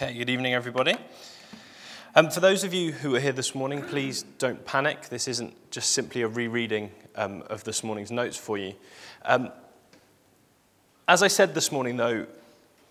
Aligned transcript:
Okay, 0.00 0.14
good 0.14 0.30
evening, 0.30 0.54
everybody. 0.54 0.94
Um, 2.14 2.30
for 2.30 2.38
those 2.38 2.62
of 2.62 2.72
you 2.72 2.92
who 2.92 3.16
are 3.16 3.20
here 3.20 3.32
this 3.32 3.52
morning, 3.52 3.82
please 3.82 4.22
don't 4.38 4.64
panic. 4.64 5.08
This 5.08 5.26
isn't 5.26 5.72
just 5.72 5.90
simply 5.90 6.22
a 6.22 6.28
rereading 6.28 6.92
um, 7.16 7.42
of 7.50 7.64
this 7.64 7.82
morning's 7.82 8.12
notes 8.12 8.36
for 8.36 8.56
you. 8.56 8.74
Um, 9.24 9.50
as 11.08 11.24
I 11.24 11.26
said 11.26 11.52
this 11.52 11.72
morning, 11.72 11.96
though, 11.96 12.26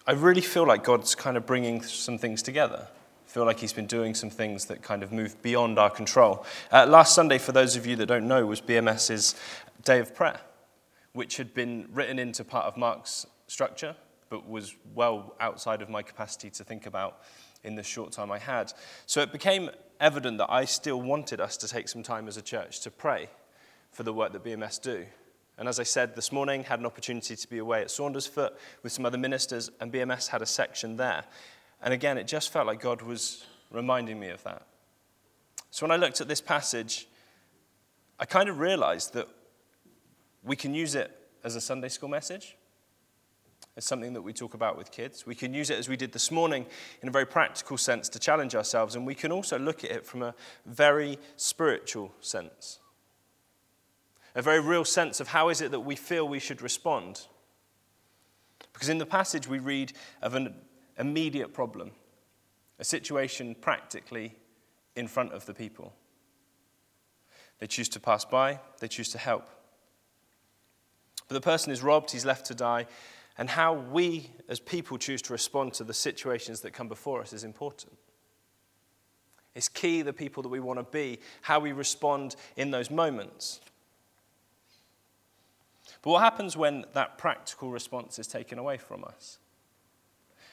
I 0.05 0.11
really 0.11 0.41
feel 0.41 0.67
like 0.67 0.83
God's 0.83 1.15
kind 1.15 1.37
of 1.37 1.45
bringing 1.45 1.81
some 1.81 2.17
things 2.17 2.43
together. 2.43 2.89
I 2.89 3.31
feel 3.31 3.45
like 3.45 3.59
He's 3.59 3.71
been 3.71 3.87
doing 3.87 4.13
some 4.13 4.29
things 4.29 4.65
that 4.65 4.81
kind 4.81 5.01
of 5.01 5.13
move 5.13 5.41
beyond 5.41 5.79
our 5.79 5.89
control. 5.89 6.45
Uh, 6.73 6.85
last 6.87 7.15
Sunday, 7.15 7.37
for 7.37 7.53
those 7.53 7.77
of 7.77 7.85
you 7.85 7.95
that 7.95 8.07
don't 8.07 8.27
know, 8.27 8.45
was 8.45 8.59
BMS's 8.59 9.33
Day 9.85 9.99
of 9.99 10.13
Prayer, 10.13 10.41
which 11.13 11.37
had 11.37 11.53
been 11.53 11.87
written 11.93 12.19
into 12.19 12.43
part 12.43 12.65
of 12.65 12.75
Mark's 12.75 13.25
structure 13.47 13.95
but 14.29 14.47
was 14.47 14.75
well 14.93 15.35
outside 15.39 15.81
of 15.81 15.89
my 15.89 16.01
capacity 16.01 16.49
to 16.51 16.63
think 16.63 16.85
about 16.85 17.21
in 17.63 17.75
the 17.75 17.83
short 17.83 18.11
time 18.11 18.31
I 18.31 18.39
had. 18.39 18.73
So 19.05 19.21
it 19.21 19.31
became 19.31 19.69
evident 19.99 20.37
that 20.37 20.51
I 20.51 20.65
still 20.65 21.01
wanted 21.01 21.41
us 21.41 21.57
to 21.57 21.67
take 21.67 21.87
some 21.87 22.03
time 22.03 22.27
as 22.27 22.37
a 22.37 22.41
church 22.41 22.81
to 22.81 22.91
pray 22.91 23.29
for 23.91 24.03
the 24.03 24.13
work 24.13 24.33
that 24.33 24.43
BMS 24.43 24.81
do. 24.81 25.05
And 25.57 25.67
as 25.67 25.79
I 25.79 25.83
said 25.83 26.15
this 26.15 26.31
morning, 26.31 26.63
had 26.63 26.79
an 26.79 26.85
opportunity 26.85 27.35
to 27.35 27.49
be 27.49 27.57
away 27.57 27.81
at 27.81 27.87
Saundersfoot 27.87 28.51
with 28.83 28.91
some 28.91 29.05
other 29.05 29.17
ministers, 29.17 29.71
and 29.81 29.91
BMS 29.91 30.27
had 30.27 30.43
a 30.43 30.45
section 30.45 30.97
there. 30.97 31.23
And 31.81 31.93
again, 31.93 32.17
it 32.17 32.27
just 32.27 32.51
felt 32.51 32.67
like 32.67 32.79
God 32.79 33.01
was 33.01 33.45
reminding 33.71 34.19
me 34.19 34.29
of 34.29 34.43
that. 34.43 34.67
So 35.71 35.85
when 35.85 35.91
I 35.91 35.95
looked 35.95 36.21
at 36.21 36.27
this 36.27 36.41
passage, 36.41 37.07
I 38.19 38.25
kind 38.25 38.49
of 38.49 38.59
realized 38.59 39.13
that 39.13 39.27
we 40.43 40.55
can 40.55 40.73
use 40.73 40.95
it 40.95 41.11
as 41.43 41.55
a 41.55 41.61
Sunday 41.61 41.89
school 41.89 42.09
message. 42.09 42.55
It's 43.77 43.85
something 43.85 44.13
that 44.13 44.23
we 44.23 44.33
talk 44.33 44.55
about 44.55 44.75
with 44.75 44.89
kids. 44.89 45.27
We 45.27 45.35
can 45.35 45.53
use 45.53 45.69
it 45.69 45.77
as 45.77 45.87
we 45.87 45.95
did 45.95 46.11
this 46.11 46.31
morning 46.31 46.65
in 47.03 47.09
a 47.09 47.11
very 47.11 47.27
practical 47.27 47.77
sense 47.77 48.09
to 48.09 48.17
challenge 48.17 48.55
ourselves, 48.55 48.95
and 48.95 49.05
we 49.05 49.13
can 49.13 49.31
also 49.31 49.59
look 49.59 49.83
at 49.83 49.91
it 49.91 50.03
from 50.03 50.23
a 50.23 50.33
very 50.65 51.19
spiritual 51.35 52.11
sense. 52.19 52.79
A 54.33 54.41
very 54.41 54.59
real 54.59 54.83
sense 54.83 55.19
of 55.19 55.27
how 55.27 55.49
is 55.49 55.61
it 55.61 55.69
that 55.69 55.81
we 55.81 55.95
feel 55.95 56.27
we 56.27 56.39
should 56.39 56.63
respond. 56.63 57.27
Because 58.73 58.89
in 58.89 58.97
the 58.97 59.05
passage 59.05 59.47
we 59.47 59.59
read 59.59 59.93
of 60.23 60.33
an 60.33 60.55
immediate 60.97 61.53
problem, 61.53 61.91
a 62.79 62.83
situation 62.83 63.55
practically 63.61 64.35
in 64.95 65.07
front 65.07 65.33
of 65.33 65.45
the 65.45 65.53
people. 65.53 65.93
They 67.59 67.67
choose 67.67 67.89
to 67.89 67.99
pass 67.99 68.25
by, 68.25 68.59
they 68.79 68.87
choose 68.87 69.09
to 69.09 69.19
help. 69.19 69.47
But 71.27 71.35
the 71.35 71.41
person 71.41 71.71
is 71.71 71.83
robbed, 71.83 72.09
he's 72.09 72.25
left 72.25 72.47
to 72.47 72.55
die, 72.55 72.87
and 73.37 73.49
how 73.49 73.73
we 73.73 74.31
as 74.49 74.59
people 74.59 74.97
choose 74.97 75.21
to 75.23 75.33
respond 75.33 75.73
to 75.73 75.83
the 75.83 75.93
situations 75.93 76.61
that 76.61 76.71
come 76.71 76.87
before 76.87 77.21
us 77.21 77.33
is 77.33 77.43
important. 77.43 77.93
It's 79.53 79.69
key 79.69 80.01
the 80.01 80.13
people 80.13 80.43
that 80.43 80.49
we 80.49 80.59
want 80.59 80.79
to 80.79 80.83
be, 80.83 81.19
how 81.41 81.59
we 81.59 81.71
respond 81.71 82.35
in 82.55 82.71
those 82.71 82.91
moments. 82.91 83.59
But 86.01 86.11
what 86.11 86.21
happens 86.21 86.55
when 86.55 86.85
that 86.93 87.17
practical 87.17 87.71
response 87.71 88.19
is 88.19 88.27
taken 88.27 88.59
away 88.59 88.77
from 88.77 89.03
us? 89.03 89.39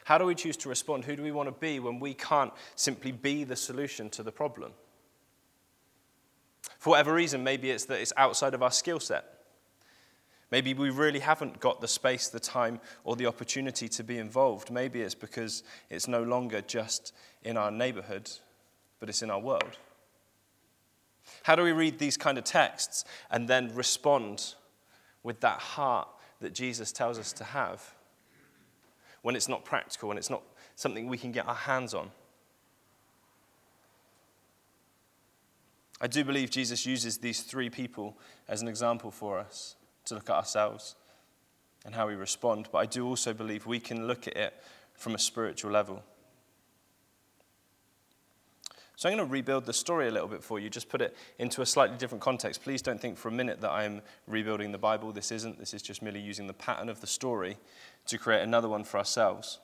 How 0.04 0.18
do 0.18 0.24
we 0.24 0.34
choose 0.34 0.56
to 0.58 0.68
respond? 0.68 1.04
Who 1.04 1.16
do 1.16 1.22
we 1.22 1.32
want 1.32 1.48
to 1.48 1.54
be 1.60 1.80
when 1.80 1.98
we 1.98 2.14
can't 2.14 2.52
simply 2.76 3.12
be 3.12 3.44
the 3.44 3.56
solution 3.56 4.10
to 4.10 4.22
the 4.22 4.32
problem? 4.32 4.72
For 6.78 6.90
whatever 6.90 7.14
reason, 7.14 7.42
maybe 7.42 7.70
it's 7.70 7.86
that 7.86 8.00
it's 8.00 8.12
outside 8.16 8.52
of 8.54 8.62
our 8.62 8.70
skill 8.70 9.00
set. 9.00 9.33
Maybe 10.50 10.74
we 10.74 10.90
really 10.90 11.20
haven't 11.20 11.60
got 11.60 11.80
the 11.80 11.88
space, 11.88 12.28
the 12.28 12.40
time, 12.40 12.80
or 13.02 13.16
the 13.16 13.26
opportunity 13.26 13.88
to 13.88 14.04
be 14.04 14.18
involved. 14.18 14.70
Maybe 14.70 15.00
it's 15.00 15.14
because 15.14 15.62
it's 15.90 16.06
no 16.06 16.22
longer 16.22 16.60
just 16.60 17.12
in 17.42 17.56
our 17.56 17.70
neighborhood, 17.70 18.30
but 19.00 19.08
it's 19.08 19.22
in 19.22 19.30
our 19.30 19.40
world. 19.40 19.78
How 21.42 21.56
do 21.56 21.62
we 21.62 21.72
read 21.72 21.98
these 21.98 22.16
kind 22.16 22.38
of 22.38 22.44
texts 22.44 23.04
and 23.30 23.48
then 23.48 23.74
respond 23.74 24.54
with 25.22 25.40
that 25.40 25.58
heart 25.58 26.08
that 26.40 26.52
Jesus 26.52 26.92
tells 26.92 27.18
us 27.18 27.32
to 27.34 27.44
have 27.44 27.94
when 29.22 29.34
it's 29.34 29.48
not 29.48 29.64
practical, 29.64 30.08
when 30.08 30.18
it's 30.18 30.30
not 30.30 30.42
something 30.76 31.08
we 31.08 31.18
can 31.18 31.32
get 31.32 31.48
our 31.48 31.54
hands 31.54 31.94
on? 31.94 32.10
I 36.00 36.06
do 36.06 36.22
believe 36.24 36.50
Jesus 36.50 36.84
uses 36.84 37.18
these 37.18 37.40
three 37.40 37.70
people 37.70 38.18
as 38.46 38.60
an 38.60 38.68
example 38.68 39.10
for 39.10 39.38
us 39.38 39.76
to 40.06 40.14
look 40.14 40.30
at 40.30 40.36
ourselves 40.36 40.96
and 41.84 41.94
how 41.94 42.06
we 42.06 42.14
respond, 42.14 42.68
but 42.72 42.78
I 42.78 42.86
do 42.86 43.06
also 43.06 43.32
believe 43.32 43.66
we 43.66 43.80
can 43.80 44.06
look 44.06 44.26
at 44.26 44.36
it 44.36 44.54
from 44.94 45.14
a 45.14 45.18
spiritual 45.18 45.70
level. 45.70 46.02
So 48.96 49.08
I'm 49.08 49.16
going 49.16 49.28
to 49.28 49.32
rebuild 49.32 49.66
the 49.66 49.72
story 49.72 50.06
a 50.06 50.10
little 50.10 50.28
bit 50.28 50.42
for 50.42 50.60
you, 50.60 50.70
just 50.70 50.88
put 50.88 51.02
it 51.02 51.16
into 51.38 51.62
a 51.62 51.66
slightly 51.66 51.96
different 51.96 52.22
context. 52.22 52.62
Please 52.62 52.80
don't 52.80 53.00
think 53.00 53.18
for 53.18 53.28
a 53.28 53.32
minute 53.32 53.60
that 53.60 53.70
I'm 53.70 54.02
rebuilding 54.28 54.70
the 54.70 54.78
Bible. 54.78 55.12
This 55.12 55.32
isn't. 55.32 55.58
This 55.58 55.74
is 55.74 55.82
just 55.82 56.00
merely 56.00 56.20
using 56.20 56.46
the 56.46 56.54
pattern 56.54 56.88
of 56.88 57.00
the 57.00 57.06
story 57.06 57.58
to 58.06 58.18
create 58.18 58.42
another 58.42 58.68
one 58.68 58.84
for 58.84 58.98
ourselves. 58.98 59.58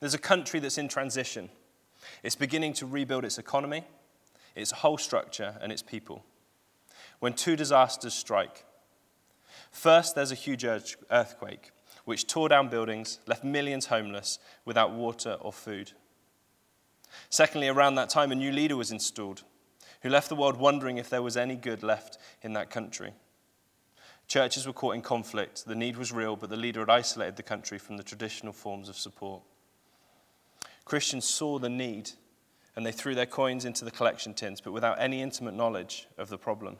There's 0.00 0.14
a 0.14 0.18
country 0.18 0.58
that's 0.58 0.78
in 0.78 0.88
transition. 0.88 1.48
It's 2.22 2.34
beginning 2.34 2.72
to 2.74 2.86
rebuild 2.86 3.24
its 3.24 3.38
economy, 3.38 3.84
its 4.56 4.72
whole 4.72 4.98
structure, 4.98 5.56
and 5.62 5.70
its 5.70 5.82
people. 5.82 6.24
When 7.20 7.34
two 7.34 7.54
disasters 7.54 8.14
strike, 8.14 8.64
First, 9.70 10.14
there's 10.14 10.32
a 10.32 10.36
huge 10.36 10.64
earthquake, 10.64 11.70
which 12.04 12.26
tore 12.26 12.48
down 12.48 12.68
buildings, 12.68 13.18
left 13.26 13.44
millions 13.44 13.86
homeless 13.86 14.38
without 14.64 14.92
water 14.92 15.36
or 15.40 15.52
food. 15.52 15.92
Secondly, 17.28 17.68
around 17.68 17.94
that 17.96 18.10
time, 18.10 18.32
a 18.32 18.36
new 18.36 18.52
leader 18.52 18.76
was 18.76 18.90
installed 18.90 19.42
who 20.02 20.08
left 20.08 20.28
the 20.28 20.36
world 20.36 20.56
wondering 20.56 20.98
if 20.98 21.10
there 21.10 21.22
was 21.22 21.36
any 21.36 21.56
good 21.56 21.82
left 21.82 22.18
in 22.42 22.52
that 22.54 22.70
country. 22.70 23.12
Churches 24.28 24.66
were 24.66 24.72
caught 24.72 24.94
in 24.94 25.02
conflict. 25.02 25.64
The 25.66 25.74
need 25.74 25.96
was 25.96 26.12
real, 26.12 26.36
but 26.36 26.50
the 26.50 26.56
leader 26.56 26.80
had 26.80 26.90
isolated 26.90 27.36
the 27.36 27.42
country 27.42 27.78
from 27.78 27.96
the 27.96 28.02
traditional 28.02 28.52
forms 28.52 28.88
of 28.88 28.96
support. 28.96 29.42
Christians 30.84 31.24
saw 31.24 31.58
the 31.58 31.68
need 31.68 32.10
and 32.76 32.86
they 32.86 32.92
threw 32.92 33.14
their 33.14 33.26
coins 33.26 33.64
into 33.64 33.84
the 33.84 33.90
collection 33.90 34.32
tins, 34.32 34.60
but 34.60 34.72
without 34.72 35.00
any 35.00 35.20
intimate 35.20 35.54
knowledge 35.54 36.06
of 36.16 36.28
the 36.28 36.38
problem. 36.38 36.78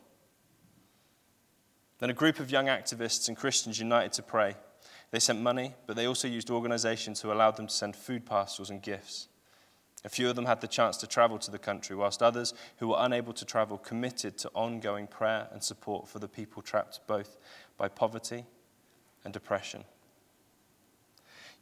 Then 2.01 2.11
a 2.11 2.15
group 2.15 2.41
of 2.41 2.51
young 2.51 2.67
activists 2.67 3.29
and 3.29 3.37
Christians 3.37 3.79
united 3.79 4.13
to 4.15 4.23
pray. 4.23 4.57
They 5.11 5.19
sent 5.19 5.41
money, 5.41 5.75
but 5.87 5.97
they 5.97 6.07
also 6.07 6.29
used 6.29 6.51
organizations 6.51 7.21
who 7.21 7.31
allowed 7.31 7.57
them 7.57 7.67
to 7.67 7.75
send 7.75 7.95
food 7.95 8.25
parcels 8.25 8.71
and 8.71 8.83
gifts. 8.83 9.29
A 10.03 10.09
few 10.09 10.31
of 10.31 10.37
them 10.37 10.47
had 10.47 10.63
the 10.63 10.67
chance 10.67 10.97
to 10.99 11.07
travel 11.07 11.39
to 11.39 11.51
the 11.51 11.59
country, 11.59 11.95
whilst 11.95 12.23
others 12.23 12.55
who 12.79 12.89
were 12.89 12.97
unable 12.99 13.35
to 13.35 13.45
travel 13.45 13.77
committed 13.77 14.39
to 14.39 14.51
ongoing 14.55 15.07
prayer 15.07 15.49
and 15.53 15.63
support 15.63 16.09
for 16.09 16.19
the 16.19 16.29
people 16.29 16.63
trapped 16.63 17.01
both 17.07 17.37
by 17.77 17.87
poverty 17.87 18.47
and 19.25 19.35
depression. 19.35 19.85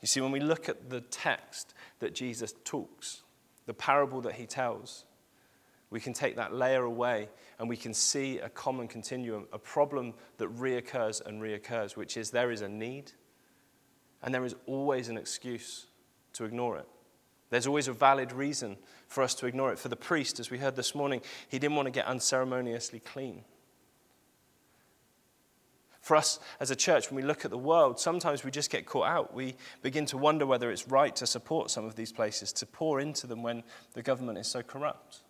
You 0.00 0.06
see, 0.06 0.20
when 0.20 0.30
we 0.30 0.38
look 0.38 0.68
at 0.68 0.90
the 0.90 1.00
text 1.00 1.74
that 1.98 2.14
Jesus 2.14 2.54
talks, 2.62 3.22
the 3.66 3.74
parable 3.74 4.20
that 4.20 4.34
he 4.34 4.46
tells, 4.46 5.04
we 5.90 6.00
can 6.00 6.12
take 6.12 6.36
that 6.36 6.52
layer 6.52 6.84
away 6.84 7.28
and 7.58 7.68
we 7.68 7.76
can 7.76 7.94
see 7.94 8.38
a 8.38 8.48
common 8.48 8.88
continuum, 8.88 9.46
a 9.52 9.58
problem 9.58 10.14
that 10.36 10.54
reoccurs 10.56 11.24
and 11.24 11.40
reoccurs, 11.40 11.96
which 11.96 12.16
is 12.16 12.30
there 12.30 12.50
is 12.50 12.60
a 12.60 12.68
need 12.68 13.12
and 14.22 14.34
there 14.34 14.44
is 14.44 14.54
always 14.66 15.08
an 15.08 15.16
excuse 15.16 15.86
to 16.34 16.44
ignore 16.44 16.76
it. 16.76 16.88
There's 17.50 17.66
always 17.66 17.88
a 17.88 17.92
valid 17.92 18.32
reason 18.32 18.76
for 19.06 19.22
us 19.22 19.34
to 19.36 19.46
ignore 19.46 19.72
it. 19.72 19.78
For 19.78 19.88
the 19.88 19.96
priest, 19.96 20.38
as 20.38 20.50
we 20.50 20.58
heard 20.58 20.76
this 20.76 20.94
morning, 20.94 21.22
he 21.48 21.58
didn't 21.58 21.76
want 21.76 21.86
to 21.86 21.90
get 21.92 22.06
unceremoniously 22.06 23.00
clean. 23.00 23.44
For 26.02 26.16
us 26.16 26.38
as 26.60 26.70
a 26.70 26.76
church, 26.76 27.10
when 27.10 27.16
we 27.16 27.26
look 27.26 27.44
at 27.44 27.50
the 27.50 27.58
world, 27.58 27.98
sometimes 27.98 28.44
we 28.44 28.50
just 28.50 28.70
get 28.70 28.86
caught 28.86 29.06
out. 29.06 29.34
We 29.34 29.56
begin 29.82 30.04
to 30.06 30.18
wonder 30.18 30.46
whether 30.46 30.70
it's 30.70 30.88
right 30.88 31.14
to 31.16 31.26
support 31.26 31.70
some 31.70 31.86
of 31.86 31.96
these 31.96 32.12
places, 32.12 32.52
to 32.54 32.66
pour 32.66 33.00
into 33.00 33.26
them 33.26 33.42
when 33.42 33.62
the 33.94 34.02
government 34.02 34.38
is 34.38 34.46
so 34.46 34.62
corrupt. 34.62 35.20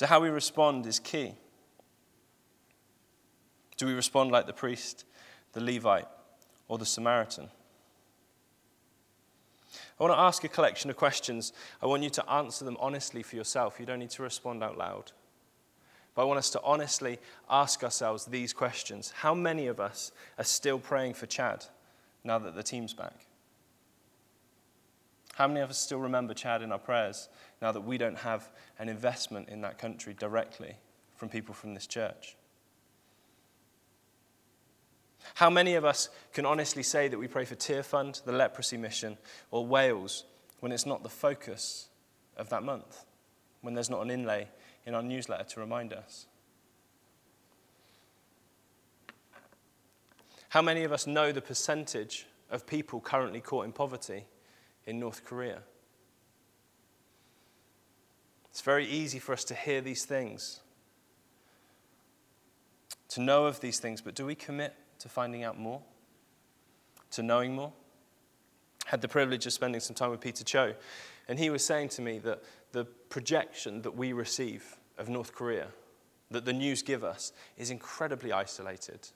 So, 0.00 0.06
how 0.06 0.18
we 0.18 0.30
respond 0.30 0.86
is 0.86 0.98
key. 0.98 1.34
Do 3.76 3.84
we 3.84 3.92
respond 3.92 4.30
like 4.30 4.46
the 4.46 4.54
priest, 4.54 5.04
the 5.52 5.60
Levite, 5.60 6.08
or 6.68 6.78
the 6.78 6.86
Samaritan? 6.86 7.50
I 9.98 10.02
want 10.02 10.14
to 10.14 10.18
ask 10.18 10.42
a 10.42 10.48
collection 10.48 10.88
of 10.88 10.96
questions. 10.96 11.52
I 11.82 11.86
want 11.86 12.02
you 12.02 12.08
to 12.08 12.30
answer 12.32 12.64
them 12.64 12.78
honestly 12.80 13.22
for 13.22 13.36
yourself. 13.36 13.78
You 13.78 13.84
don't 13.84 13.98
need 13.98 14.08
to 14.12 14.22
respond 14.22 14.64
out 14.64 14.78
loud. 14.78 15.12
But 16.14 16.22
I 16.22 16.24
want 16.24 16.38
us 16.38 16.48
to 16.52 16.62
honestly 16.64 17.18
ask 17.50 17.84
ourselves 17.84 18.24
these 18.24 18.54
questions 18.54 19.12
How 19.16 19.34
many 19.34 19.66
of 19.66 19.80
us 19.80 20.12
are 20.38 20.44
still 20.44 20.78
praying 20.78 21.12
for 21.12 21.26
Chad 21.26 21.66
now 22.24 22.38
that 22.38 22.54
the 22.54 22.62
team's 22.62 22.94
back? 22.94 23.26
How 25.34 25.48
many 25.48 25.60
of 25.60 25.70
us 25.70 25.78
still 25.78 26.00
remember 26.00 26.34
Chad 26.34 26.62
in 26.62 26.72
our 26.72 26.78
prayers 26.78 27.28
now 27.62 27.72
that 27.72 27.80
we 27.80 27.98
don't 27.98 28.18
have 28.18 28.50
an 28.78 28.88
investment 28.88 29.48
in 29.48 29.60
that 29.62 29.78
country 29.78 30.14
directly 30.14 30.76
from 31.16 31.28
people 31.28 31.54
from 31.54 31.74
this 31.74 31.86
church? 31.86 32.36
How 35.34 35.50
many 35.50 35.74
of 35.74 35.84
us 35.84 36.08
can 36.32 36.44
honestly 36.44 36.82
say 36.82 37.08
that 37.08 37.18
we 37.18 37.28
pray 37.28 37.44
for 37.44 37.54
Tearfund, 37.54 38.24
the 38.24 38.32
leprosy 38.32 38.76
mission, 38.76 39.18
or 39.50 39.66
Wales 39.66 40.24
when 40.60 40.72
it's 40.72 40.86
not 40.86 41.02
the 41.02 41.08
focus 41.08 41.88
of 42.36 42.48
that 42.50 42.62
month, 42.62 43.04
when 43.60 43.74
there's 43.74 43.90
not 43.90 44.02
an 44.02 44.10
inlay 44.10 44.48
in 44.86 44.94
our 44.94 45.02
newsletter 45.02 45.44
to 45.44 45.60
remind 45.60 45.92
us? 45.92 46.26
How 50.50 50.62
many 50.62 50.82
of 50.82 50.92
us 50.92 51.06
know 51.06 51.30
the 51.30 51.40
percentage 51.40 52.26
of 52.50 52.66
people 52.66 53.00
currently 53.00 53.40
caught 53.40 53.66
in 53.66 53.72
poverty 53.72 54.24
in 54.90 55.00
North 55.00 55.24
Korea? 55.24 55.60
It's 58.50 58.60
very 58.60 58.86
easy 58.86 59.18
for 59.18 59.32
us 59.32 59.44
to 59.44 59.54
hear 59.54 59.80
these 59.80 60.04
things, 60.04 60.60
to 63.08 63.20
know 63.20 63.46
of 63.46 63.60
these 63.60 63.78
things, 63.78 64.00
but 64.00 64.14
do 64.14 64.26
we 64.26 64.34
commit 64.34 64.74
to 64.98 65.08
finding 65.08 65.44
out 65.44 65.58
more? 65.58 65.80
To 67.12 67.22
knowing 67.22 67.54
more? 67.54 67.72
I 68.86 68.90
had 68.90 69.00
the 69.00 69.08
privilege 69.08 69.46
of 69.46 69.52
spending 69.52 69.80
some 69.80 69.94
time 69.94 70.10
with 70.10 70.20
Peter 70.20 70.44
Cho, 70.44 70.74
and 71.28 71.38
he 71.38 71.48
was 71.48 71.64
saying 71.64 71.90
to 71.90 72.02
me 72.02 72.18
that 72.18 72.42
the 72.72 72.84
projection 72.84 73.82
that 73.82 73.96
we 73.96 74.12
receive 74.12 74.76
of 74.98 75.08
North 75.08 75.32
Korea, 75.32 75.68
that 76.30 76.44
the 76.44 76.52
news 76.52 76.82
give 76.82 77.04
us, 77.04 77.32
is 77.56 77.70
incredibly 77.70 78.32
isolated. 78.32 79.08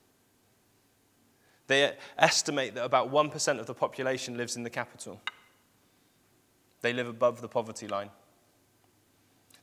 They 1.67 1.93
estimate 2.17 2.75
that 2.75 2.85
about 2.85 3.11
1% 3.11 3.59
of 3.59 3.65
the 3.65 3.73
population 3.73 4.37
lives 4.37 4.55
in 4.55 4.63
the 4.63 4.69
capital. 4.69 5.19
They 6.85 6.93
live 6.93 7.07
above 7.07 7.41
the 7.41 7.47
poverty 7.47 7.87
line. 7.87 8.11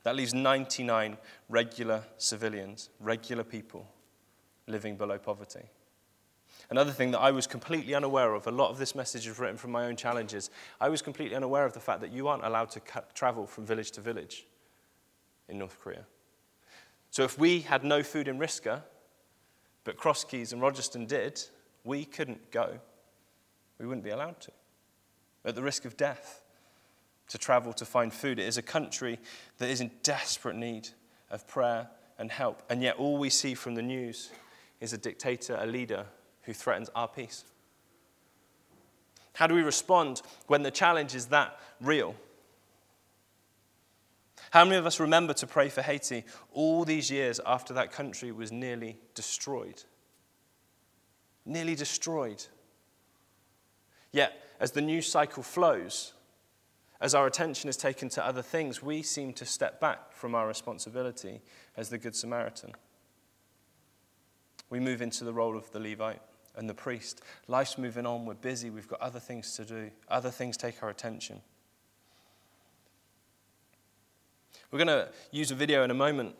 That 0.03 0.17
leaves 0.17 0.33
99 0.33 1.17
regular 1.47 2.03
civilians, 2.17 2.89
regular 2.99 3.45
people, 3.45 3.87
living 4.67 4.97
below 4.97 5.17
poverty. 5.17 5.69
Another 6.69 6.91
thing 6.91 7.11
that 7.11 7.21
I 7.21 7.31
was 7.31 7.47
completely 7.47 7.95
unaware 7.95 8.33
of, 8.33 8.45
a 8.47 8.51
lot 8.51 8.71
of 8.71 8.77
this 8.77 8.93
message 8.93 9.25
is 9.25 9.39
written 9.39 9.55
from 9.55 9.71
my 9.71 9.85
own 9.85 9.95
challenges. 9.95 10.49
I 10.81 10.89
was 10.89 11.01
completely 11.01 11.33
unaware 11.33 11.65
of 11.65 11.71
the 11.71 11.79
fact 11.79 12.01
that 12.01 12.11
you 12.11 12.27
aren't 12.27 12.43
allowed 12.43 12.71
to 12.71 12.81
travel 13.13 13.47
from 13.47 13.65
village 13.65 13.91
to 13.91 14.01
village 14.01 14.45
in 15.47 15.57
North 15.57 15.79
Korea. 15.79 16.05
So 17.09 17.23
if 17.23 17.39
we 17.39 17.61
had 17.61 17.85
no 17.85 18.03
food 18.03 18.27
in 18.27 18.37
Risca, 18.37 18.81
but 19.85 19.95
Crosskeys 19.95 20.51
and 20.51 20.61
Rogerstone 20.61 21.07
did, 21.07 21.41
we 21.85 22.03
couldn't 22.03 22.51
go. 22.51 22.81
We 23.79 23.85
wouldn't 23.85 24.03
be 24.03 24.11
allowed 24.11 24.41
to, 24.41 24.51
at 25.45 25.55
the 25.55 25.63
risk 25.63 25.85
of 25.85 25.95
death, 25.95 26.42
to 27.29 27.37
travel 27.37 27.73
to 27.73 27.85
find 27.85 28.13
food. 28.13 28.39
It 28.39 28.47
is 28.47 28.57
a 28.57 28.61
country 28.61 29.19
that 29.57 29.69
is 29.69 29.81
in 29.81 29.91
desperate 30.03 30.55
need 30.55 30.89
of 31.29 31.47
prayer 31.47 31.89
and 32.17 32.31
help. 32.31 32.61
And 32.69 32.81
yet, 32.81 32.97
all 32.97 33.17
we 33.17 33.29
see 33.29 33.53
from 33.53 33.75
the 33.75 33.81
news 33.81 34.29
is 34.79 34.93
a 34.93 34.97
dictator, 34.97 35.57
a 35.59 35.65
leader 35.65 36.05
who 36.43 36.53
threatens 36.53 36.89
our 36.95 37.07
peace. 37.07 37.45
How 39.33 39.47
do 39.47 39.55
we 39.55 39.61
respond 39.61 40.21
when 40.47 40.61
the 40.61 40.71
challenge 40.71 41.15
is 41.15 41.27
that 41.27 41.59
real? 41.81 42.15
How 44.51 44.63
many 44.63 44.77
of 44.77 44.85
us 44.85 44.99
remember 44.99 45.33
to 45.33 45.47
pray 45.47 45.69
for 45.69 45.81
Haiti 45.81 46.23
all 46.51 46.85
these 46.85 47.09
years 47.09 47.39
after 47.45 47.73
that 47.73 47.91
country 47.91 48.31
was 48.31 48.51
nearly 48.51 48.97
destroyed? 49.15 49.83
nearly 51.45 51.75
destroyed. 51.75 52.43
Yet, 54.11 54.33
as 54.59 54.71
the 54.71 54.81
news 54.81 55.09
cycle 55.09 55.43
flows, 55.43 56.13
as 57.03 57.13
our 57.13 57.27
attention 57.27 57.69
is 57.69 57.75
taken 57.75 58.07
to 58.07 58.25
other 58.25 58.41
things, 58.41 58.81
we 58.81 59.03
seem 59.03 59.33
to 59.33 59.45
step 59.45 59.81
back 59.81 60.13
from 60.13 60.33
our 60.33 60.47
responsibility 60.47 61.41
as 61.75 61.89
the 61.89 61.97
Good 61.97 62.15
Samaritan. 62.15 62.71
We 64.69 64.79
move 64.79 65.01
into 65.01 65.25
the 65.25 65.33
role 65.33 65.57
of 65.57 65.69
the 65.73 65.81
Levite 65.81 66.21
and 66.55 66.69
the 66.69 66.73
priest. 66.73 67.21
Life's 67.49 67.77
moving 67.77 68.05
on, 68.05 68.25
we're 68.25 68.35
busy, 68.35 68.69
we've 68.69 68.87
got 68.87 69.01
other 69.01 69.19
things 69.19 69.53
to 69.57 69.65
do, 69.65 69.91
other 70.07 70.29
things 70.29 70.55
take 70.55 70.81
our 70.81 70.89
attention. 70.89 71.41
We're 74.71 74.85
going 74.85 74.87
to 74.87 75.09
use 75.29 75.51
a 75.51 75.55
video 75.55 75.83
in 75.83 75.91
a 75.91 75.95
moment 75.95 76.35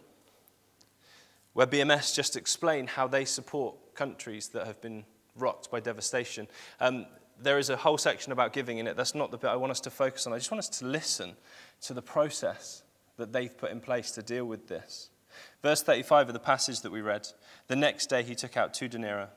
where 1.51 1.68
BMS 1.68 2.15
just 2.15 2.38
explain 2.38 2.88
how 2.88 3.06
they 3.06 3.25
support 3.25 3.75
countries 3.95 4.48
that 4.50 4.65
have 4.65 4.80
been 4.80 5.04
rocked 5.36 5.69
by 5.69 5.81
devastation. 5.81 6.48
Um, 6.80 7.06
there 7.42 7.60
is 7.60 7.70
a 7.70 7.78
whole 7.78 7.98
section 7.98 8.32
about 8.32 8.54
giving 8.54 8.78
in 8.78 8.88
it. 8.88 8.96
That's 8.96 9.16
not 9.16 9.32
the 9.32 9.38
bit 9.38 9.50
I 9.50 9.56
want 9.56 9.72
us 9.72 9.80
to 9.82 9.90
focus 9.90 10.28
on. 10.28 10.34
I 10.34 10.38
just 10.38 10.52
want 10.52 10.60
us 10.60 10.70
to 10.80 10.86
listen 10.86 11.34
to 11.82 11.94
the 11.94 12.02
process 12.02 12.84
that 13.18 13.34
they've 13.34 13.56
put 13.56 13.72
in 13.72 13.80
place 13.80 14.12
to 14.12 14.22
deal 14.22 14.46
with 14.46 14.68
this. 14.68 15.10
Verse 15.62 15.82
35 15.82 16.30
of 16.30 16.34
the 16.34 16.40
passage 16.40 16.82
that 16.82 16.92
we 16.92 17.02
read 17.02 17.28
The 17.68 17.76
next 17.76 18.08
day 18.08 18.24
he 18.24 18.36
took 18.36 18.58
out 18.58 18.74
two 18.74 18.88
denarii, 18.88 19.28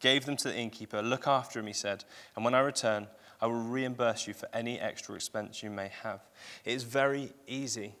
gave 0.00 0.24
them 0.24 0.36
to 0.36 0.48
the 0.48 0.56
innkeeper. 0.56 1.02
Look 1.02 1.26
after 1.26 1.60
him, 1.60 1.66
he 1.66 1.72
said, 1.72 2.04
and 2.36 2.44
when 2.44 2.54
I 2.54 2.60
return, 2.60 3.08
I 3.40 3.46
will 3.46 3.62
reimburse 3.62 4.28
you 4.28 4.34
for 4.34 4.48
any 4.52 4.78
extra 4.78 5.14
expense 5.14 5.62
you 5.62 5.70
may 5.70 5.90
have. 6.02 6.20
It 6.64 6.74
is 6.74 6.84
very 6.84 7.32
easy 7.46 7.94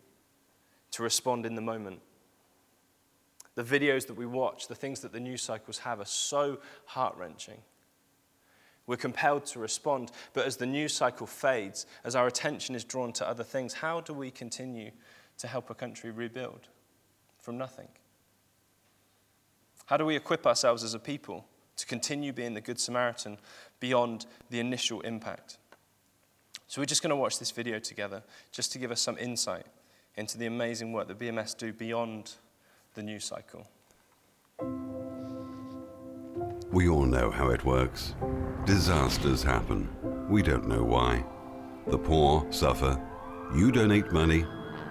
to 0.92 1.02
respond 1.02 1.46
in 1.46 1.56
the 1.56 1.60
moment. 1.60 2.00
The 3.54 3.64
videos 3.64 4.06
that 4.06 4.16
we 4.16 4.24
watch, 4.24 4.68
the 4.68 4.74
things 4.74 5.00
that 5.00 5.12
the 5.12 5.20
news 5.20 5.42
cycles 5.42 5.78
have, 5.78 6.00
are 6.00 6.06
so 6.06 6.60
heart 6.86 7.16
wrenching. 7.16 7.58
We're 8.86 8.96
compelled 8.96 9.46
to 9.46 9.58
respond, 9.58 10.10
but 10.32 10.46
as 10.46 10.56
the 10.56 10.66
news 10.66 10.92
cycle 10.92 11.26
fades, 11.26 11.86
as 12.04 12.16
our 12.16 12.26
attention 12.26 12.74
is 12.74 12.84
drawn 12.84 13.12
to 13.14 13.28
other 13.28 13.44
things, 13.44 13.74
how 13.74 14.00
do 14.00 14.12
we 14.12 14.30
continue 14.30 14.90
to 15.38 15.46
help 15.46 15.70
a 15.70 15.74
country 15.74 16.10
rebuild 16.10 16.68
from 17.40 17.56
nothing? 17.58 17.88
How 19.86 19.96
do 19.96 20.04
we 20.04 20.16
equip 20.16 20.46
ourselves 20.46 20.82
as 20.82 20.94
a 20.94 20.98
people 20.98 21.46
to 21.76 21.86
continue 21.86 22.32
being 22.32 22.54
the 22.54 22.60
Good 22.60 22.80
Samaritan 22.80 23.38
beyond 23.78 24.26
the 24.50 24.60
initial 24.60 25.00
impact? 25.02 25.58
So, 26.66 26.80
we're 26.80 26.86
just 26.86 27.02
going 27.02 27.10
to 27.10 27.16
watch 27.16 27.38
this 27.38 27.50
video 27.50 27.78
together 27.78 28.22
just 28.50 28.72
to 28.72 28.78
give 28.78 28.90
us 28.90 29.00
some 29.00 29.18
insight 29.18 29.66
into 30.16 30.38
the 30.38 30.46
amazing 30.46 30.92
work 30.92 31.08
that 31.08 31.18
BMS 31.18 31.56
do 31.56 31.72
beyond 31.72 32.32
the 32.94 33.02
news 33.02 33.24
cycle. 33.24 33.66
We 36.72 36.88
all 36.88 37.04
know 37.04 37.30
how 37.30 37.50
it 37.50 37.66
works. 37.66 38.14
Disasters 38.64 39.42
happen. 39.42 39.90
We 40.30 40.42
don't 40.42 40.66
know 40.66 40.82
why. 40.82 41.22
The 41.86 41.98
poor 41.98 42.46
suffer. 42.50 42.98
You 43.54 43.70
donate 43.70 44.10
money. 44.10 44.46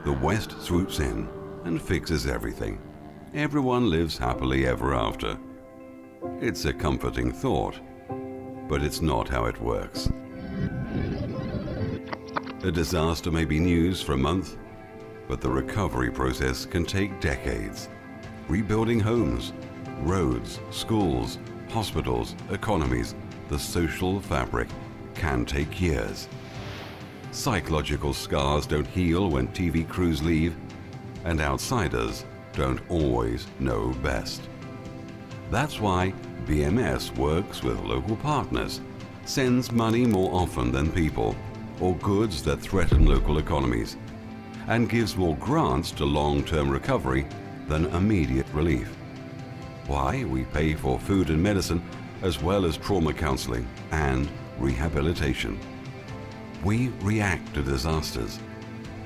The 0.05 0.13
West 0.13 0.61
swoops 0.61 0.99
in 0.99 1.27
and 1.65 1.81
fixes 1.81 2.27
everything. 2.27 2.79
Everyone 3.33 3.89
lives 3.89 4.15
happily 4.15 4.67
ever 4.67 4.93
after. 4.93 5.39
It's 6.39 6.65
a 6.65 6.73
comforting 6.73 7.31
thought, 7.31 7.79
but 8.67 8.83
it's 8.83 9.01
not 9.01 9.27
how 9.27 9.45
it 9.45 9.59
works. 9.59 10.11
A 12.63 12.71
disaster 12.71 13.31
may 13.31 13.45
be 13.45 13.59
news 13.59 14.03
for 14.03 14.13
a 14.13 14.17
month, 14.17 14.55
but 15.27 15.41
the 15.41 15.49
recovery 15.49 16.11
process 16.11 16.63
can 16.63 16.85
take 16.85 17.19
decades. 17.19 17.89
Rebuilding 18.47 18.99
homes, 18.99 19.53
roads, 20.01 20.59
schools, 20.69 21.39
hospitals, 21.71 22.35
economies, 22.51 23.15
the 23.49 23.57
social 23.57 24.19
fabric 24.19 24.67
can 25.15 25.45
take 25.45 25.81
years. 25.81 26.27
Psychological 27.31 28.13
scars 28.13 28.67
don't 28.67 28.87
heal 28.87 29.29
when 29.29 29.47
TV 29.49 29.87
crews 29.87 30.21
leave, 30.21 30.55
and 31.23 31.39
outsiders 31.39 32.25
don't 32.53 32.81
always 32.89 33.47
know 33.59 33.89
best. 34.03 34.41
That's 35.49 35.79
why 35.79 36.13
BMS 36.45 37.15
works 37.17 37.63
with 37.63 37.79
local 37.81 38.17
partners, 38.17 38.81
sends 39.25 39.71
money 39.71 40.05
more 40.05 40.33
often 40.33 40.71
than 40.71 40.91
people, 40.91 41.35
or 41.79 41.95
goods 41.95 42.43
that 42.43 42.61
threaten 42.61 43.05
local 43.05 43.37
economies 43.37 43.97
and 44.67 44.89
gives 44.89 45.17
more 45.17 45.35
grants 45.37 45.91
to 45.91 46.05
long 46.05 46.43
term 46.43 46.69
recovery 46.69 47.25
than 47.67 47.85
immediate 47.87 48.47
relief. 48.53 48.95
Why? 49.87 50.23
We 50.23 50.45
pay 50.45 50.73
for 50.73 50.99
food 50.99 51.29
and 51.29 51.41
medicine 51.41 51.81
as 52.21 52.41
well 52.41 52.65
as 52.65 52.77
trauma 52.77 53.13
counseling 53.13 53.67
and 53.91 54.29
rehabilitation. 54.57 55.59
We 56.63 56.89
react 57.01 57.53
to 57.55 57.63
disasters, 57.63 58.39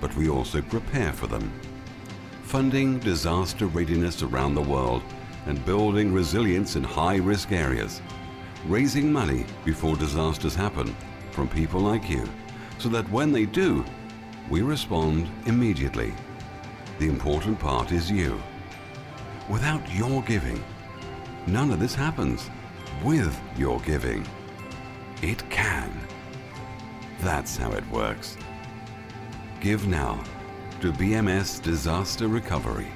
but 0.01 0.15
we 0.15 0.29
also 0.29 0.62
prepare 0.62 1.13
for 1.13 1.27
them. 1.27 1.51
Funding 2.44 3.00
disaster 3.00 3.67
readiness 3.67 4.22
around 4.22 4.55
the 4.55 4.62
world 4.62 5.01
and 5.46 5.65
building 5.65 6.13
resilience 6.13 6.75
in 6.75 6.84
high 6.84 7.17
risk 7.17 7.51
areas. 7.51 8.01
Raising 8.67 9.12
money 9.12 9.46
before 9.63 9.96
disasters 9.96 10.55
happen 10.55 10.96
from 11.32 11.48
people 11.48 11.79
like 11.79 12.10
you 12.10 12.27
so 12.77 12.89
that 12.89 13.10
when 13.10 13.32
they 13.32 13.46
do, 13.46 13.86
we 14.50 14.62
respond 14.62 15.29
immediately. 15.46 16.13
The 17.00 17.08
important 17.08 17.60
part 17.60 17.91
is 17.91 18.12
you. 18.12 18.41
Without 19.50 19.94
your 19.94 20.24
giving, 20.24 20.64
none 21.46 21.72
of 21.72 21.80
this 21.80 21.94
happens. 21.94 22.50
With 23.04 23.40
your 23.56 23.80
giving, 23.82 24.25
it 25.22 25.48
can. 25.52 25.92
That's 27.20 27.56
how 27.56 27.72
it 27.72 27.88
works. 27.92 28.38
Give 29.62 29.88
now 29.88 30.24
to 30.82 30.92
BMS 30.92 31.62
Disaster 31.62 32.28
Recovery. 32.28 32.88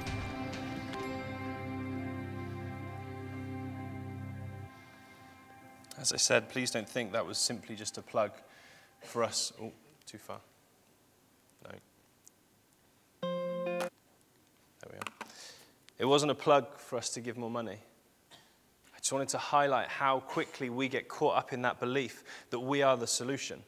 As 6.00 6.12
I 6.12 6.16
said, 6.16 6.48
please 6.48 6.70
don't 6.72 6.88
think 6.88 7.12
that 7.12 7.24
was 7.24 7.38
simply 7.38 7.76
just 7.76 7.96
a 7.96 8.02
plug 8.02 8.32
for 9.02 9.22
us. 9.22 9.52
Oh, 9.62 9.70
too 10.04 10.18
far. 10.18 10.40
No. 11.62 11.70
There 13.22 14.90
we 14.90 14.96
are. 14.96 15.29
It 16.00 16.06
wasn't 16.06 16.32
a 16.32 16.34
plug 16.34 16.78
for 16.78 16.96
us 16.96 17.10
to 17.10 17.20
give 17.20 17.36
more 17.36 17.50
money. 17.50 17.76
I 18.32 18.98
just 19.00 19.12
wanted 19.12 19.28
to 19.28 19.38
highlight 19.38 19.88
how 19.88 20.20
quickly 20.20 20.70
we 20.70 20.88
get 20.88 21.08
caught 21.08 21.36
up 21.36 21.52
in 21.52 21.60
that 21.60 21.78
belief 21.78 22.24
that 22.48 22.60
we 22.60 22.80
are 22.80 22.96
the 22.96 23.06
solution. 23.06 23.62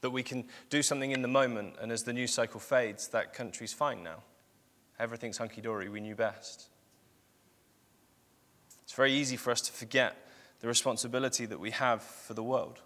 That 0.00 0.10
we 0.10 0.22
can 0.22 0.46
do 0.70 0.82
something 0.82 1.10
in 1.10 1.20
the 1.20 1.28
moment, 1.28 1.74
and 1.78 1.92
as 1.92 2.04
the 2.04 2.14
news 2.14 2.32
cycle 2.32 2.58
fades, 2.58 3.08
that 3.08 3.34
country's 3.34 3.74
fine 3.74 4.02
now. 4.02 4.22
Everything's 4.98 5.36
hunky 5.36 5.60
dory, 5.60 5.90
we 5.90 6.00
knew 6.00 6.14
best. 6.14 6.68
It's 8.82 8.94
very 8.94 9.12
easy 9.12 9.36
for 9.36 9.50
us 9.50 9.60
to 9.60 9.72
forget 9.72 10.26
the 10.60 10.68
responsibility 10.68 11.44
that 11.44 11.60
we 11.60 11.72
have 11.72 12.02
for 12.02 12.32
the 12.32 12.42
world. 12.42 12.78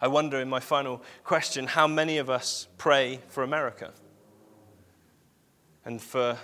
I 0.00 0.08
wonder, 0.08 0.40
in 0.40 0.48
my 0.48 0.60
final 0.60 1.02
question, 1.22 1.66
how 1.66 1.86
many 1.86 2.16
of 2.16 2.30
us 2.30 2.66
pray 2.78 3.20
for 3.28 3.42
America 3.42 3.92
and 5.84 6.00
for 6.00 6.38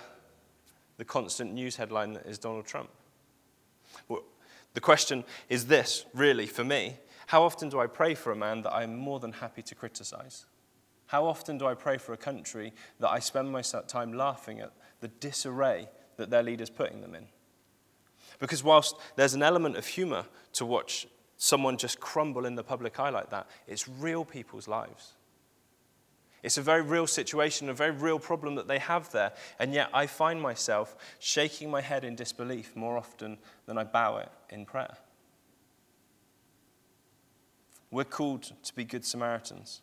the 0.99 1.05
constant 1.05 1.53
news 1.53 1.77
headline 1.77 2.13
that 2.13 2.27
is 2.27 2.37
Donald 2.37 2.67
Trump? 2.67 2.89
Well, 4.07 4.23
the 4.75 4.81
question 4.81 5.23
is 5.47 5.65
this, 5.65 6.05
really, 6.13 6.45
for 6.45 6.63
me 6.63 6.97
how 7.27 7.43
often 7.43 7.69
do 7.69 7.79
I 7.79 7.85
pray 7.85 8.15
for 8.15 8.31
a 8.31 8.35
man 8.35 8.63
that 8.63 8.73
I'm 8.73 8.97
more 8.97 9.19
than 9.19 9.33
happy 9.33 9.61
to 9.61 9.75
criticize? 9.75 10.47
How 11.05 11.25
often 11.25 11.59
do 11.59 11.67
I 11.67 11.75
pray 11.75 11.99
for 11.99 12.11
a 12.11 12.17
country 12.17 12.73
that 12.99 13.09
I 13.09 13.19
spend 13.19 13.51
my 13.51 13.61
time 13.61 14.13
laughing 14.13 14.61
at 14.61 14.73
the 14.99 15.09
disarray 15.09 15.89
that 16.17 16.31
their 16.31 16.41
leader's 16.41 16.71
putting 16.71 17.01
them 17.01 17.13
in? 17.13 17.27
Because 18.39 18.63
whilst 18.63 18.95
there's 19.15 19.35
an 19.35 19.43
element 19.43 19.77
of 19.77 19.85
humor 19.85 20.25
to 20.53 20.65
watch 20.65 21.07
someone 21.37 21.77
just 21.77 21.99
crumble 21.99 22.47
in 22.47 22.55
the 22.55 22.63
public 22.63 22.99
eye 22.99 23.11
like 23.11 23.29
that, 23.29 23.47
it's 23.67 23.87
real 23.87 24.25
people's 24.25 24.67
lives. 24.67 25.13
It's 26.41 26.57
a 26.57 26.61
very 26.61 26.81
real 26.81 27.07
situation, 27.07 27.69
a 27.69 27.73
very 27.73 27.91
real 27.91 28.19
problem 28.19 28.55
that 28.55 28.67
they 28.67 28.79
have 28.79 29.11
there. 29.11 29.33
And 29.59 29.73
yet 29.73 29.89
I 29.93 30.07
find 30.07 30.41
myself 30.41 30.95
shaking 31.19 31.69
my 31.69 31.81
head 31.81 32.03
in 32.03 32.15
disbelief 32.15 32.75
more 32.75 32.97
often 32.97 33.37
than 33.65 33.77
I 33.77 33.83
bow 33.83 34.17
it 34.17 34.29
in 34.49 34.65
prayer. 34.65 34.97
We're 37.91 38.03
called 38.03 38.51
to 38.63 38.75
be 38.75 38.83
good 38.83 39.03
Samaritans. 39.03 39.81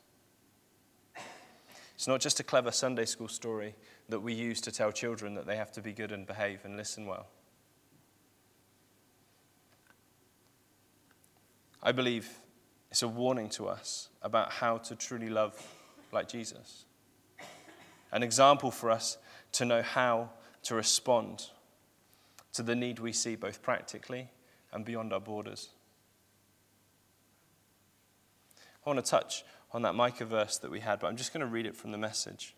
It's 1.95 2.07
not 2.07 2.21
just 2.21 2.41
a 2.41 2.45
clever 2.45 2.71
Sunday 2.71 3.07
school 3.07 3.29
story 3.29 3.75
that 4.09 4.21
we 4.21 4.33
use 4.35 4.61
to 4.63 4.71
tell 4.71 4.93
children 4.93 5.35
that 5.35 5.47
they 5.47 5.57
have 5.57 5.73
to 5.73 5.81
be 5.81 5.93
good 5.93 6.13
and 6.13 6.27
behave 6.27 6.61
and 6.65 6.77
listen 6.77 7.07
well. 7.07 7.27
I 11.83 11.93
believe 11.93 12.29
it's 12.91 13.03
a 13.03 13.09
warning 13.09 13.49
to 13.51 13.67
us 13.69 14.09
about 14.23 14.53
how 14.53 14.79
to 14.79 14.95
truly 14.95 15.29
love 15.29 15.55
like 16.16 16.28
Jesus. 16.28 16.87
An 18.11 18.23
example 18.23 18.70
for 18.70 18.90
us 18.90 19.18
to 19.52 19.64
know 19.64 19.82
how 19.82 20.30
to 20.62 20.75
respond 20.75 21.44
to 22.54 22.62
the 22.62 22.75
need 22.75 22.99
we 22.99 23.12
see 23.12 23.37
both 23.37 23.62
practically 23.62 24.30
and 24.73 24.85
beyond 24.85 25.12
our 25.12 25.20
borders. 25.20 25.68
I 28.85 28.88
want 28.88 29.04
to 29.04 29.11
touch 29.11 29.44
on 29.73 29.82
that 29.82 29.94
Micah 29.94 30.25
verse 30.25 30.56
that 30.58 30.70
we 30.70 30.80
had, 30.80 31.00
but 31.00 31.08
I'm 31.08 31.16
just 31.16 31.35
going 31.35 31.42
to 31.42 31.46
read 31.46 31.66
it 31.66 31.76
from 31.76 31.92
the 31.92 31.99
message. 31.99 32.54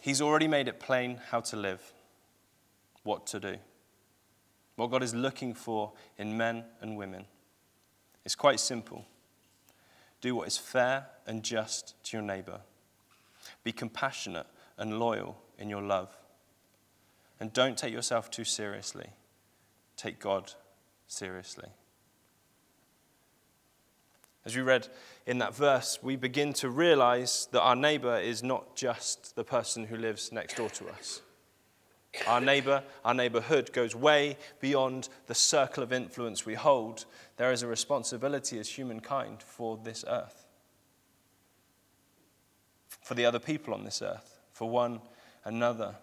He's 0.00 0.22
already 0.22 0.46
made 0.46 0.68
it 0.68 0.78
plain 0.78 1.20
how 1.30 1.40
to 1.40 1.56
live, 1.56 1.92
what 3.02 3.26
to 3.28 3.40
do. 3.40 3.56
What 4.76 4.92
God 4.92 5.02
is 5.02 5.14
looking 5.14 5.52
for 5.52 5.92
in 6.16 6.36
men 6.36 6.64
and 6.80 6.96
women 6.96 7.24
is 8.24 8.36
quite 8.36 8.60
simple 8.60 9.04
do 10.22 10.34
what 10.34 10.48
is 10.48 10.56
fair 10.56 11.06
and 11.26 11.42
just 11.42 12.02
to 12.04 12.16
your 12.16 12.24
neighbor, 12.24 12.60
be 13.64 13.72
compassionate 13.72 14.46
and 14.78 14.98
loyal 14.98 15.36
in 15.58 15.68
your 15.68 15.82
love, 15.82 16.16
and 17.38 17.52
don't 17.52 17.76
take 17.76 17.92
yourself 17.92 18.30
too 18.30 18.44
seriously. 18.44 19.10
Take 19.96 20.18
God 20.18 20.52
seriously. 21.06 21.68
As 24.44 24.56
we 24.56 24.62
read 24.62 24.88
in 25.26 25.38
that 25.38 25.54
verse, 25.54 25.98
we 26.02 26.16
begin 26.16 26.52
to 26.54 26.70
realize 26.70 27.48
that 27.52 27.60
our 27.60 27.76
neighbor 27.76 28.16
is 28.18 28.42
not 28.42 28.74
just 28.74 29.36
the 29.36 29.44
person 29.44 29.84
who 29.84 29.96
lives 29.96 30.32
next 30.32 30.56
door 30.56 30.70
to 30.70 30.88
us. 30.88 31.20
Our 32.26 32.40
neighbor, 32.40 32.82
our 33.04 33.14
neighborhood 33.14 33.72
goes 33.72 33.94
way 33.94 34.36
beyond 34.60 35.08
the 35.26 35.34
circle 35.34 35.82
of 35.82 35.92
influence 35.92 36.44
we 36.44 36.54
hold. 36.54 37.06
There 37.36 37.52
is 37.52 37.62
a 37.62 37.66
responsibility 37.66 38.58
as 38.58 38.68
humankind 38.68 39.42
for 39.42 39.78
this 39.82 40.04
earth, 40.06 40.46
for 43.00 43.14
the 43.14 43.24
other 43.24 43.38
people 43.38 43.72
on 43.72 43.84
this 43.84 44.02
earth, 44.02 44.40
for 44.52 44.68
one 44.68 45.00
another. 45.44 45.96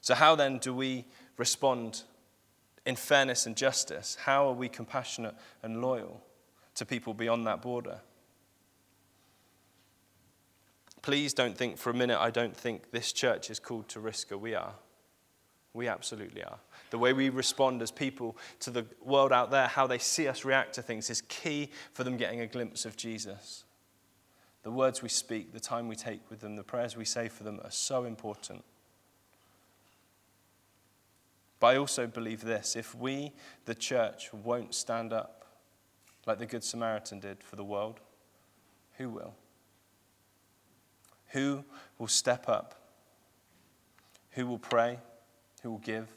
So, 0.00 0.14
how 0.14 0.36
then 0.36 0.58
do 0.58 0.72
we 0.72 1.04
respond 1.36 2.02
in 2.86 2.96
fairness 2.96 3.44
and 3.44 3.56
justice? 3.56 4.16
How 4.20 4.48
are 4.48 4.54
we 4.54 4.68
compassionate 4.68 5.34
and 5.62 5.82
loyal 5.82 6.24
to 6.76 6.86
people 6.86 7.12
beyond 7.12 7.46
that 7.46 7.60
border? 7.60 8.00
Please 11.06 11.32
don't 11.32 11.56
think 11.56 11.78
for 11.78 11.90
a 11.90 11.94
minute, 11.94 12.18
I 12.18 12.30
don't 12.30 12.56
think 12.56 12.90
this 12.90 13.12
church 13.12 13.48
is 13.48 13.60
called 13.60 13.88
to 13.90 14.00
Risca. 14.00 14.36
We 14.36 14.56
are. 14.56 14.74
We 15.72 15.86
absolutely 15.86 16.42
are. 16.42 16.58
The 16.90 16.98
way 16.98 17.12
we 17.12 17.28
respond 17.28 17.80
as 17.80 17.92
people 17.92 18.36
to 18.58 18.72
the 18.72 18.86
world 19.04 19.32
out 19.32 19.52
there, 19.52 19.68
how 19.68 19.86
they 19.86 19.98
see 19.98 20.26
us 20.26 20.44
react 20.44 20.74
to 20.74 20.82
things, 20.82 21.08
is 21.08 21.20
key 21.20 21.70
for 21.92 22.02
them 22.02 22.16
getting 22.16 22.40
a 22.40 22.46
glimpse 22.48 22.84
of 22.84 22.96
Jesus. 22.96 23.62
The 24.64 24.72
words 24.72 25.00
we 25.00 25.08
speak, 25.08 25.52
the 25.52 25.60
time 25.60 25.86
we 25.86 25.94
take 25.94 26.28
with 26.28 26.40
them, 26.40 26.56
the 26.56 26.64
prayers 26.64 26.96
we 26.96 27.04
say 27.04 27.28
for 27.28 27.44
them 27.44 27.60
are 27.62 27.70
so 27.70 28.02
important. 28.02 28.64
But 31.60 31.68
I 31.68 31.76
also 31.76 32.08
believe 32.08 32.40
this 32.40 32.74
if 32.74 32.96
we, 32.96 33.32
the 33.64 33.76
church, 33.76 34.32
won't 34.32 34.74
stand 34.74 35.12
up 35.12 35.46
like 36.26 36.40
the 36.40 36.46
Good 36.46 36.64
Samaritan 36.64 37.20
did 37.20 37.44
for 37.44 37.54
the 37.54 37.62
world, 37.62 38.00
who 38.98 39.08
will? 39.08 39.36
Who 41.36 41.66
will 41.98 42.08
step 42.08 42.48
up? 42.48 42.74
Who 44.30 44.46
will 44.46 44.58
pray? 44.58 45.00
Who 45.62 45.72
will 45.72 45.78
give? 45.80 46.08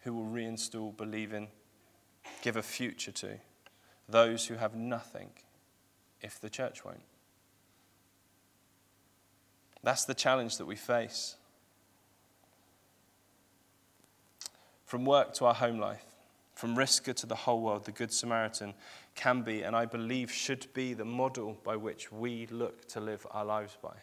Who 0.00 0.12
will 0.12 0.26
reinstall 0.26 0.94
believing? 0.94 1.48
Give 2.42 2.58
a 2.58 2.62
future 2.62 3.12
to 3.12 3.38
those 4.10 4.44
who 4.44 4.56
have 4.56 4.74
nothing 4.74 5.30
if 6.20 6.38
the 6.38 6.50
church 6.50 6.84
won't. 6.84 7.00
That's 9.82 10.04
the 10.04 10.12
challenge 10.12 10.58
that 10.58 10.66
we 10.66 10.76
face. 10.76 11.36
From 14.84 15.06
work 15.06 15.32
to 15.36 15.46
our 15.46 15.54
home 15.54 15.78
life, 15.78 16.04
from 16.54 16.76
Risca 16.76 17.14
to 17.14 17.24
the 17.24 17.36
whole 17.36 17.62
world, 17.62 17.86
the 17.86 17.90
Good 17.90 18.12
Samaritan 18.12 18.74
can 19.14 19.40
be, 19.40 19.62
and 19.62 19.74
I 19.74 19.86
believe 19.86 20.30
should 20.30 20.66
be, 20.74 20.92
the 20.92 21.06
model 21.06 21.56
by 21.64 21.76
which 21.76 22.12
we 22.12 22.46
look 22.48 22.86
to 22.88 23.00
live 23.00 23.26
our 23.30 23.46
lives 23.46 23.78
by. 23.82 23.94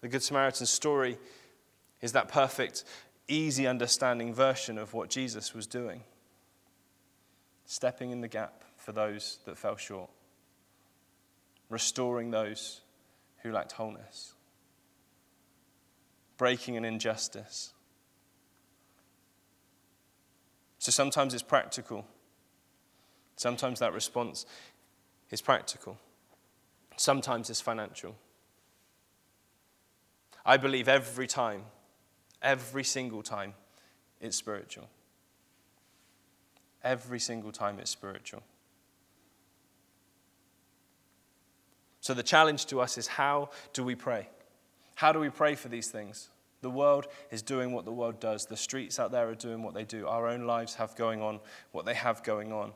The 0.00 0.08
Good 0.08 0.22
Samaritan 0.22 0.66
story 0.66 1.18
is 2.00 2.12
that 2.12 2.28
perfect, 2.28 2.84
easy 3.26 3.66
understanding 3.66 4.32
version 4.32 4.78
of 4.78 4.94
what 4.94 5.10
Jesus 5.10 5.54
was 5.54 5.66
doing 5.66 6.02
stepping 7.68 8.10
in 8.10 8.22
the 8.22 8.28
gap 8.28 8.64
for 8.76 8.92
those 8.92 9.40
that 9.44 9.58
fell 9.58 9.76
short, 9.76 10.08
restoring 11.68 12.30
those 12.30 12.80
who 13.42 13.52
lacked 13.52 13.72
wholeness, 13.72 14.32
breaking 16.38 16.78
an 16.78 16.84
injustice. 16.86 17.74
So 20.78 20.90
sometimes 20.90 21.34
it's 21.34 21.42
practical. 21.42 22.06
Sometimes 23.36 23.80
that 23.80 23.92
response 23.92 24.46
is 25.30 25.42
practical. 25.42 25.98
Sometimes 26.96 27.50
it's 27.50 27.60
financial. 27.60 28.16
I 30.44 30.56
believe 30.56 30.88
every 30.88 31.26
time, 31.26 31.62
every 32.42 32.84
single 32.84 33.22
time, 33.22 33.54
it's 34.20 34.36
spiritual. 34.36 34.88
Every 36.82 37.20
single 37.20 37.52
time 37.52 37.78
it's 37.78 37.90
spiritual. 37.90 38.42
So 42.00 42.14
the 42.14 42.22
challenge 42.22 42.66
to 42.66 42.80
us 42.80 42.96
is 42.96 43.06
how 43.06 43.50
do 43.72 43.84
we 43.84 43.94
pray? 43.94 44.28
How 44.94 45.12
do 45.12 45.20
we 45.20 45.28
pray 45.28 45.54
for 45.54 45.68
these 45.68 45.88
things? 45.88 46.30
The 46.60 46.70
world 46.70 47.06
is 47.30 47.42
doing 47.42 47.72
what 47.72 47.84
the 47.84 47.92
world 47.92 48.18
does. 48.18 48.46
The 48.46 48.56
streets 48.56 48.98
out 48.98 49.12
there 49.12 49.28
are 49.28 49.34
doing 49.34 49.62
what 49.62 49.74
they 49.74 49.84
do. 49.84 50.06
Our 50.06 50.26
own 50.26 50.46
lives 50.46 50.74
have 50.76 50.96
going 50.96 51.22
on 51.22 51.40
what 51.72 51.84
they 51.84 51.94
have 51.94 52.24
going 52.24 52.52
on. 52.52 52.72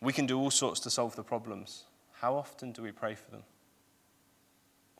We 0.00 0.12
can 0.12 0.26
do 0.26 0.38
all 0.38 0.50
sorts 0.50 0.80
to 0.80 0.90
solve 0.90 1.14
the 1.14 1.22
problems. 1.22 1.84
How 2.14 2.34
often 2.34 2.72
do 2.72 2.82
we 2.82 2.90
pray 2.90 3.14
for 3.14 3.30
them? 3.30 3.42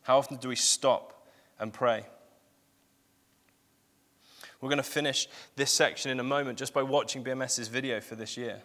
How 0.03 0.17
often 0.17 0.37
do 0.37 0.49
we 0.49 0.55
stop 0.55 1.20
and 1.61 1.71
pray. 1.71 2.05
We're 4.59 4.69
going 4.69 4.77
to 4.77 4.83
finish 4.83 5.27
this 5.55 5.71
section 5.71 6.11
in 6.11 6.19
a 6.19 6.23
moment 6.23 6.57
just 6.57 6.73
by 6.73 6.83
watching 6.83 7.23
BMS's 7.23 7.67
video 7.67 8.01
for 8.01 8.15
this 8.15 8.35
year. 8.35 8.61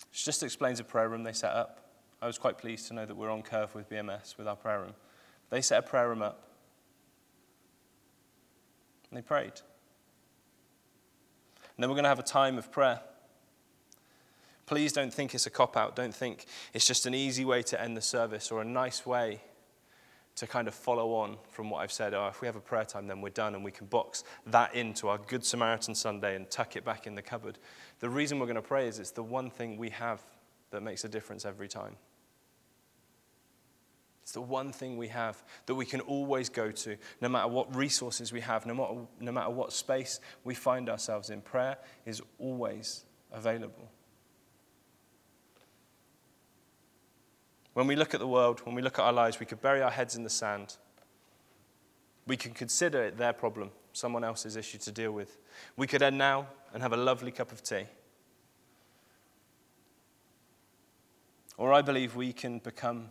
It 0.00 0.06
just 0.12 0.42
explains 0.42 0.80
a 0.80 0.84
prayer 0.84 1.08
room 1.08 1.22
they 1.22 1.32
set 1.32 1.52
up. 1.52 1.80
I 2.20 2.26
was 2.26 2.38
quite 2.38 2.58
pleased 2.58 2.88
to 2.88 2.94
know 2.94 3.06
that 3.06 3.16
we're 3.16 3.30
on 3.30 3.42
curve 3.42 3.74
with 3.74 3.88
BMS 3.88 4.36
with 4.36 4.46
our 4.46 4.56
prayer 4.56 4.80
room. 4.80 4.94
They 5.48 5.62
set 5.62 5.78
a 5.78 5.82
prayer 5.82 6.08
room 6.08 6.22
up 6.22 6.42
and 9.10 9.16
they 9.16 9.22
prayed. 9.22 9.52
And 11.76 11.82
then 11.82 11.88
we're 11.88 11.96
going 11.96 12.04
to 12.04 12.10
have 12.10 12.18
a 12.18 12.24
time 12.24 12.58
of 12.58 12.70
prayer. 12.72 13.00
Please 14.66 14.92
don't 14.92 15.12
think 15.12 15.34
it's 15.34 15.46
a 15.46 15.50
cop 15.50 15.76
out. 15.76 15.94
Don't 15.94 16.14
think 16.14 16.46
it's 16.72 16.86
just 16.86 17.06
an 17.06 17.14
easy 17.14 17.44
way 17.44 17.62
to 17.62 17.80
end 17.80 17.96
the 17.96 18.00
service 18.00 18.50
or 18.50 18.60
a 18.60 18.64
nice 18.64 19.06
way 19.06 19.40
to 20.36 20.46
kind 20.46 20.68
of 20.68 20.74
follow 20.74 21.14
on 21.14 21.36
from 21.50 21.70
what 21.70 21.78
I've 21.78 21.92
said. 21.92 22.14
Oh, 22.14 22.28
if 22.28 22.40
we 22.40 22.46
have 22.46 22.56
a 22.56 22.60
prayer 22.60 22.84
time, 22.84 23.06
then 23.06 23.20
we're 23.20 23.30
done 23.30 23.54
and 23.54 23.64
we 23.64 23.70
can 23.70 23.86
box 23.86 24.22
that 24.46 24.74
into 24.74 25.08
our 25.08 25.18
Good 25.18 25.44
Samaritan 25.44 25.94
Sunday 25.94 26.36
and 26.36 26.48
tuck 26.50 26.76
it 26.76 26.84
back 26.84 27.06
in 27.06 27.14
the 27.14 27.22
cupboard. 27.22 27.58
The 28.00 28.10
reason 28.10 28.38
we're 28.38 28.46
going 28.46 28.56
to 28.56 28.62
pray 28.62 28.86
is 28.86 28.98
it's 28.98 29.10
the 29.10 29.22
one 29.22 29.50
thing 29.50 29.78
we 29.78 29.90
have 29.90 30.22
that 30.70 30.82
makes 30.82 31.04
a 31.04 31.08
difference 31.08 31.46
every 31.46 31.68
time. 31.68 31.96
It's 34.22 34.32
the 34.32 34.42
one 34.42 34.72
thing 34.72 34.96
we 34.96 35.08
have 35.08 35.42
that 35.66 35.74
we 35.74 35.86
can 35.86 36.00
always 36.00 36.48
go 36.48 36.70
to, 36.70 36.96
no 37.20 37.28
matter 37.28 37.48
what 37.48 37.74
resources 37.74 38.32
we 38.32 38.40
have, 38.40 38.66
no 38.66 38.74
matter, 38.74 38.94
no 39.20 39.32
matter 39.32 39.50
what 39.50 39.72
space 39.72 40.20
we 40.44 40.54
find 40.54 40.90
ourselves 40.90 41.30
in. 41.30 41.40
Prayer 41.40 41.78
is 42.04 42.20
always 42.38 43.04
available. 43.32 43.88
When 47.76 47.86
we 47.86 47.94
look 47.94 48.14
at 48.14 48.20
the 48.20 48.26
world, 48.26 48.60
when 48.64 48.74
we 48.74 48.80
look 48.80 48.98
at 48.98 49.02
our 49.02 49.12
lives, 49.12 49.38
we 49.38 49.44
could 49.44 49.60
bury 49.60 49.82
our 49.82 49.90
heads 49.90 50.16
in 50.16 50.22
the 50.22 50.30
sand. 50.30 50.78
We 52.26 52.34
can 52.34 52.52
consider 52.52 53.02
it 53.02 53.18
their 53.18 53.34
problem, 53.34 53.70
someone 53.92 54.24
else's 54.24 54.56
issue 54.56 54.78
to 54.78 54.90
deal 54.90 55.12
with. 55.12 55.36
We 55.76 55.86
could 55.86 56.00
end 56.00 56.16
now 56.16 56.46
and 56.72 56.82
have 56.82 56.94
a 56.94 56.96
lovely 56.96 57.30
cup 57.30 57.52
of 57.52 57.62
tea. 57.62 57.84
Or 61.58 61.70
I 61.74 61.82
believe 61.82 62.16
we 62.16 62.32
can 62.32 62.60
become 62.60 63.10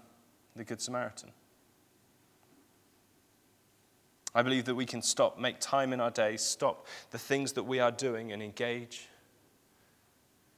the 0.56 0.64
Good 0.64 0.82
Samaritan. 0.82 1.30
I 4.34 4.42
believe 4.42 4.66
that 4.66 4.74
we 4.74 4.88
can 4.88 5.04
stop, 5.04 5.38
make 5.38 5.60
time 5.60 5.94
in 5.94 6.02
our 6.02 6.10
days, 6.10 6.42
stop 6.42 6.88
the 7.12 7.20
things 7.20 7.54
that 7.54 7.66
we 7.66 7.80
are 7.80 7.92
doing, 7.92 8.32
and 8.32 8.42
engage 8.42 9.10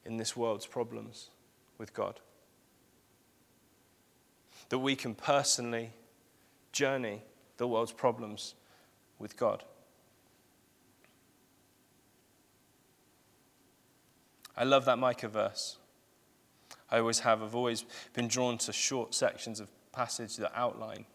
in 0.05 0.15
this 0.15 0.37
world's 0.37 0.65
problems 0.65 1.29
with 1.77 1.93
God 1.93 2.21
that 4.69 4.79
we 4.79 4.95
can 4.95 5.15
personally 5.15 5.91
journey 6.71 7.23
the 7.57 7.67
world's 7.67 7.91
problems 7.91 8.55
with 9.19 9.37
God. 9.37 9.63
I 14.55 14.63
love 14.63 14.85
that 14.85 14.97
Micah 14.97 15.27
verse. 15.27 15.77
I 16.89 16.99
always 16.99 17.19
have. 17.19 17.43
I've 17.43 17.55
always 17.55 17.85
been 18.13 18.27
drawn 18.27 18.57
to 18.59 18.73
short 18.73 19.13
sections 19.13 19.59
of 19.59 19.67
passage 19.91 20.37
that 20.37 20.51
outline 20.55 21.05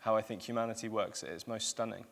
how 0.00 0.16
I 0.16 0.22
think 0.22 0.42
humanity 0.42 0.88
works 0.88 1.22
at 1.22 1.30
its 1.30 1.46
most 1.46 1.68
stunning. 1.68 2.04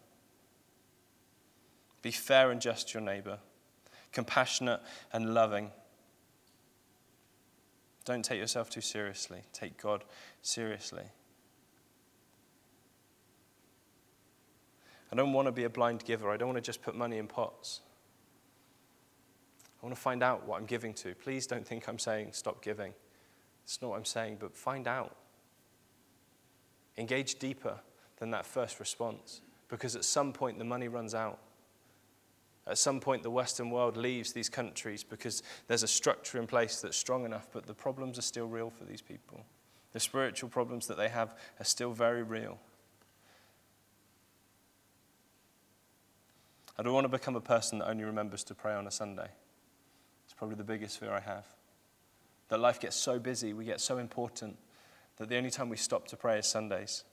Be 2.03 2.11
fair 2.11 2.51
and 2.51 2.61
just 2.61 2.89
to 2.89 2.99
your 2.99 3.03
neighbor, 3.07 3.39
compassionate 4.13 4.81
and 5.13 5.35
loving 5.35 5.71
don't 8.09 8.25
take 8.25 8.39
yourself 8.39 8.71
too 8.71 8.81
seriously. 8.81 9.43
Take 9.53 9.81
God 9.81 10.05
seriously. 10.43 11.05
I 15.13 15.17
don't 15.17 15.33
want 15.33 15.47
to 15.47 15.53
be 15.53 15.65
a 15.65 15.71
blind 15.71 16.05
giver. 16.05 16.31
I 16.31 16.37
don't 16.37 16.49
want 16.49 16.57
to 16.57 16.63
just 16.63 16.83
put 16.83 16.95
money 16.95 17.19
in 17.19 17.27
pots. 17.27 17.81
I 19.81 19.87
want 19.87 19.95
to 19.95 20.01
find 20.01 20.23
out 20.23 20.47
what 20.47 20.59
I'm 20.59 20.67
giving 20.67 20.93
to. 20.95 21.15
Please 21.15 21.47
don't 21.47 21.67
think 21.67 21.89
I'm 21.89 21.99
saying 21.99 22.31
stop 22.33 22.63
giving. 22.63 22.93
It's 23.65 23.81
not 23.81 23.91
what 23.91 23.97
I'm 23.97 24.05
saying, 24.05 24.39
but 24.41 24.57
find 24.57 24.89
out. 24.89 25.17
Engage 26.97 27.39
deeper 27.39 27.79
than 28.19 28.31
that 28.31 28.45
first 28.45 28.81
response 28.81 29.41
because 29.69 29.95
at 29.95 30.05
some 30.05 30.33
point 30.33 30.59
the 30.59 30.65
money 30.65 30.89
runs 30.89 31.15
out. 31.15 31.39
At 32.69 32.77
some 32.77 33.01
point, 33.01 33.23
the 33.23 33.31
Western 33.31 33.71
world 33.71 33.97
leaves 33.97 34.33
these 34.33 34.51
countries 34.51 35.03
because 35.03 35.43
there's 35.69 35.83
a 35.83 35.89
structure 35.89 36.39
in 36.39 36.47
place 36.47 36.83
that's 36.83 36.99
strong 36.99 37.25
enough, 37.25 37.49
but 37.51 37.67
the 37.67 37.75
problems 37.75 38.19
are 38.19 38.23
still 38.23 38.47
real 38.47 38.69
for 38.69 38.85
these 38.85 39.01
people. 39.01 39.45
The 39.95 40.01
spiritual 40.01 40.51
problems 40.51 40.87
that 40.89 40.99
they 40.99 41.09
have 41.09 41.35
are 41.59 41.65
still 41.65 41.93
very 41.93 42.23
real. 42.23 42.59
I 46.79 46.83
don't 46.83 46.93
want 46.93 47.07
to 47.07 47.09
become 47.09 47.37
a 47.37 47.41
person 47.41 47.79
that 47.79 47.89
only 47.89 48.05
remembers 48.05 48.45
to 48.45 48.55
pray 48.55 48.75
on 48.75 48.87
a 48.87 48.91
Sunday. 48.91 49.29
It's 50.27 50.35
probably 50.35 50.57
the 50.57 50.65
biggest 50.65 51.01
fear 51.01 51.11
I 51.11 51.21
have. 51.21 51.47
That 52.51 52.61
life 52.61 52.79
gets 52.79 52.97
so 52.97 53.19
busy, 53.19 53.55
we 53.55 53.65
get 53.65 53.81
so 53.81 53.97
important, 53.97 54.59
that 55.17 55.31
the 55.31 55.37
only 55.37 55.51
time 55.51 55.71
we 55.71 55.77
stop 55.79 56.07
to 56.09 56.17
pray 56.17 56.39
is 56.39 56.47
Sundays. 56.47 57.05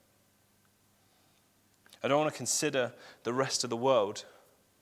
I 2.04 2.10
don't 2.10 2.20
want 2.20 2.32
to 2.32 2.38
consider 2.38 2.94
the 3.24 3.34
rest 3.34 3.64
of 3.64 3.70
the 3.70 3.78
world 3.78 4.26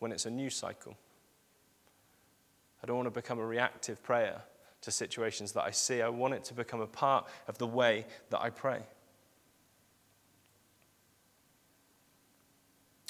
when 0.04 0.12
it's 0.12 0.26
a 0.26 0.30
news 0.30 0.54
cycle. 0.54 0.98
I 2.84 2.86
don't 2.86 2.98
want 2.98 3.08
to 3.08 3.12
become 3.12 3.40
a 3.40 3.46
reactive 3.46 4.04
prayer 4.04 4.42
to 4.82 4.92
situations 4.92 5.54
that 5.54 5.64
I 5.64 5.72
see. 5.72 6.02
I 6.02 6.10
want 6.10 6.34
it 6.34 6.44
to 6.44 6.54
become 6.54 6.82
a 6.82 6.88
part 6.88 7.26
of 7.48 7.58
the 7.58 7.66
way 7.66 8.06
that 8.30 8.42
I 8.42 8.50
pray. 8.50 8.82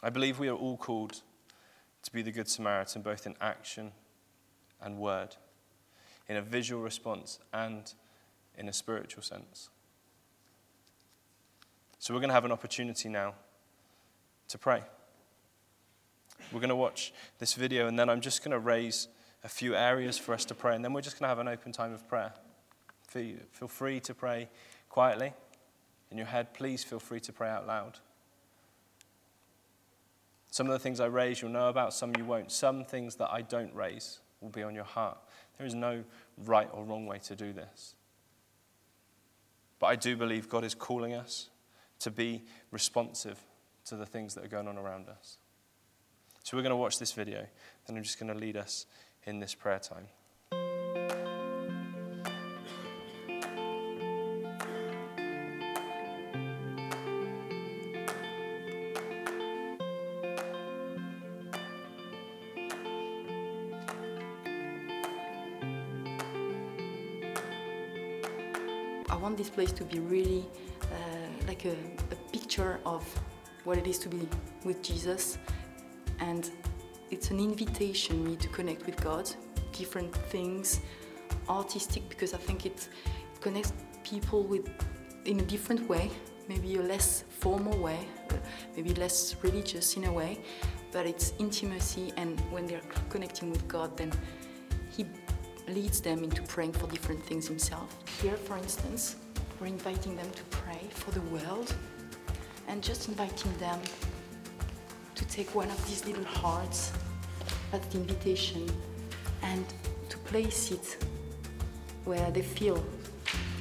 I 0.03 0.11
believe 0.11 0.37
we 0.37 0.49
are 0.49 0.55
all 0.55 0.77
called 0.77 1.23
to 2.03 2.11
be 2.11 2.21
the 2.21 2.31
Good 2.31 2.47
Samaritan, 2.47 3.01
both 3.01 3.25
in 3.25 3.33
action 3.41 3.91
and 4.79 4.99
word, 4.99 5.35
in 6.29 6.37
a 6.37 6.43
visual 6.43 6.83
response 6.83 7.39
and 7.51 7.91
in 8.55 8.69
a 8.69 8.73
spiritual 8.73 9.23
sense. 9.23 9.69
So 11.97 12.13
we're 12.13 12.19
going 12.19 12.29
to 12.29 12.35
have 12.35 12.45
an 12.45 12.51
opportunity 12.51 13.09
now 13.09 13.33
to 14.49 14.59
pray. 14.59 14.83
We're 16.53 16.59
going 16.59 16.69
to 16.69 16.75
watch 16.75 17.11
this 17.39 17.55
video, 17.55 17.87
and 17.87 17.97
then 17.97 18.09
I'm 18.09 18.21
just 18.21 18.43
going 18.43 18.51
to 18.51 18.59
raise 18.59 19.07
a 19.43 19.49
few 19.49 19.75
areas 19.75 20.19
for 20.19 20.33
us 20.33 20.45
to 20.45 20.55
pray, 20.55 20.75
and 20.75 20.85
then 20.85 20.93
we're 20.93 21.01
just 21.01 21.19
going 21.19 21.25
to 21.25 21.29
have 21.29 21.39
an 21.39 21.47
open 21.47 21.71
time 21.71 21.91
of 21.93 22.07
prayer. 22.07 22.33
Feel 23.07 23.67
free 23.67 23.99
to 24.01 24.13
pray 24.13 24.49
quietly 24.89 25.33
in 26.11 26.17
your 26.17 26.27
head. 26.27 26.53
Please 26.53 26.83
feel 26.83 26.99
free 26.99 27.19
to 27.21 27.33
pray 27.33 27.49
out 27.49 27.67
loud. 27.67 27.99
Some 30.51 30.67
of 30.67 30.73
the 30.73 30.79
things 30.79 30.99
I 30.99 31.07
raise 31.07 31.41
you'll 31.41 31.51
know 31.51 31.69
about, 31.69 31.93
some 31.93 32.13
you 32.15 32.23
won't. 32.25 32.51
Some 32.51 32.85
things 32.85 33.15
that 33.15 33.31
I 33.31 33.41
don't 33.41 33.73
raise 33.73 34.19
will 34.39 34.49
be 34.49 34.61
on 34.61 34.75
your 34.75 34.83
heart. 34.83 35.17
There 35.57 35.65
is 35.65 35.73
no 35.73 36.03
right 36.45 36.69
or 36.71 36.83
wrong 36.83 37.07
way 37.07 37.19
to 37.25 37.35
do 37.35 37.53
this. 37.53 37.95
But 39.79 39.87
I 39.87 39.95
do 39.95 40.15
believe 40.15 40.49
God 40.49 40.63
is 40.63 40.75
calling 40.75 41.13
us 41.13 41.49
to 41.99 42.11
be 42.11 42.43
responsive 42.69 43.39
to 43.85 43.95
the 43.95 44.05
things 44.05 44.35
that 44.35 44.45
are 44.45 44.49
going 44.49 44.67
on 44.67 44.77
around 44.77 45.09
us. 45.09 45.37
So 46.45 46.57
we're 46.57 46.63
going 46.63 46.71
to 46.71 46.75
watch 46.75 46.99
this 46.99 47.13
video, 47.13 47.45
and 47.87 47.95
I'm 47.95 48.03
just 48.03 48.19
going 48.19 48.31
to 48.33 48.37
lead 48.37 48.57
us 48.57 48.85
in 49.25 49.39
this 49.39 49.55
prayer 49.55 49.79
time. 49.79 50.07
I 69.09 69.15
want 69.15 69.37
this 69.37 69.49
place 69.49 69.71
to 69.71 69.85
be 69.85 69.99
really 69.99 70.45
uh, 70.81 70.87
like 71.47 71.63
a, 71.63 71.71
a 71.71 72.15
picture 72.33 72.81
of 72.85 73.07
what 73.63 73.77
it 73.77 73.87
is 73.87 73.97
to 73.99 74.09
be 74.09 74.27
with 74.65 74.83
Jesus 74.83 75.37
and 76.29 76.49
it's 77.11 77.31
an 77.31 77.39
invitation 77.39 78.23
me 78.23 78.35
to 78.37 78.47
connect 78.47 78.85
with 78.85 78.97
God, 79.03 79.29
different 79.71 80.13
things, 80.33 80.79
artistic 81.49 82.07
because 82.09 82.33
I 82.33 82.37
think 82.37 82.65
it, 82.65 82.87
connects 83.41 83.73
people 84.03 84.43
with 84.43 84.69
in 85.25 85.39
a 85.39 85.43
different 85.43 85.87
way, 85.89 86.09
maybe 86.47 86.77
a 86.77 86.81
less 86.81 87.25
formal 87.39 87.77
way, 87.77 87.99
uh, 88.29 88.35
maybe 88.75 88.93
less 88.93 89.35
religious 89.41 89.97
in 89.97 90.05
a 90.05 90.13
way, 90.13 90.39
but 90.93 91.05
it's 91.05 91.33
intimacy 91.39 92.13
and 92.17 92.39
when 92.51 92.65
they're 92.67 92.87
connecting 93.09 93.49
with 93.51 93.67
God 93.67 93.95
then 93.97 94.11
he 94.95 95.05
leads 95.67 95.99
them 96.01 96.23
into 96.23 96.41
praying 96.43 96.73
for 96.73 96.87
different 96.87 97.23
things 97.25 97.47
himself. 97.47 97.89
Here 98.21 98.37
for 98.37 98.57
instance, 98.57 99.17
we're 99.59 99.67
inviting 99.67 100.15
them 100.15 100.29
to 100.31 100.43
pray 100.61 100.83
for 100.89 101.11
the 101.11 101.21
world 101.33 101.73
and 102.67 102.81
just 102.81 103.09
inviting 103.09 103.51
them 103.57 103.79
to 105.15 105.25
take 105.25 105.53
one 105.55 105.69
of 105.69 105.87
these 105.87 106.05
little 106.05 106.23
hearts 106.23 106.91
as 107.71 107.81
the 107.87 107.97
invitation 107.97 108.69
and 109.41 109.65
to 110.09 110.17
place 110.19 110.71
it 110.71 110.97
where 112.05 112.31
they 112.31 112.41
feel 112.41 112.83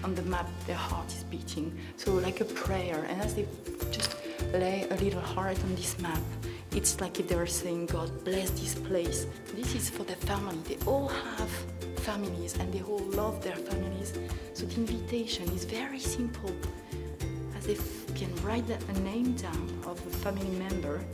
on 0.05 0.15
the 0.15 0.23
map 0.23 0.49
their 0.67 0.77
heart 0.77 1.07
is 1.09 1.25
beating. 1.25 1.77
So 1.97 2.12
like 2.15 2.41
a 2.41 2.45
prayer, 2.45 3.05
and 3.09 3.21
as 3.23 3.35
they 3.35 3.47
just 3.91 4.17
lay 4.53 4.87
a 4.91 4.97
little 4.97 5.21
heart 5.21 5.59
on 5.62 5.75
this 5.75 5.99
map, 6.01 6.21
it's 6.75 7.01
like 7.01 7.21
if 7.21 7.29
they 7.29 7.37
were 7.37 7.47
saying, 7.47 7.87
God 7.87 8.25
bless 8.25 8.51
this 8.51 8.75
place. 8.75 9.27
This 9.55 9.75
is 9.75 9.91
for 9.91 10.05
the 10.05 10.17
family. 10.17 10.59
They 10.67 10.79
all 10.87 11.09
have 11.09 11.51
families 11.99 12.57
and 12.59 12.73
they 12.73 12.83
all 12.83 13.05
love 13.11 13.43
their 13.43 13.57
families. 13.57 14.15
So 14.55 14.67
the 14.67 14.77
invitation 14.77 15.49
is 15.51 15.65
very 15.65 15.99
simple. 15.99 16.55
As 17.57 17.67
they 17.67 17.77
can 18.15 18.35
write 18.43 18.65
a 18.71 19.01
name 19.01 19.35
down 19.35 19.83
of 19.87 20.05
a 20.07 20.11
family 20.11 20.51
member, 20.59 21.05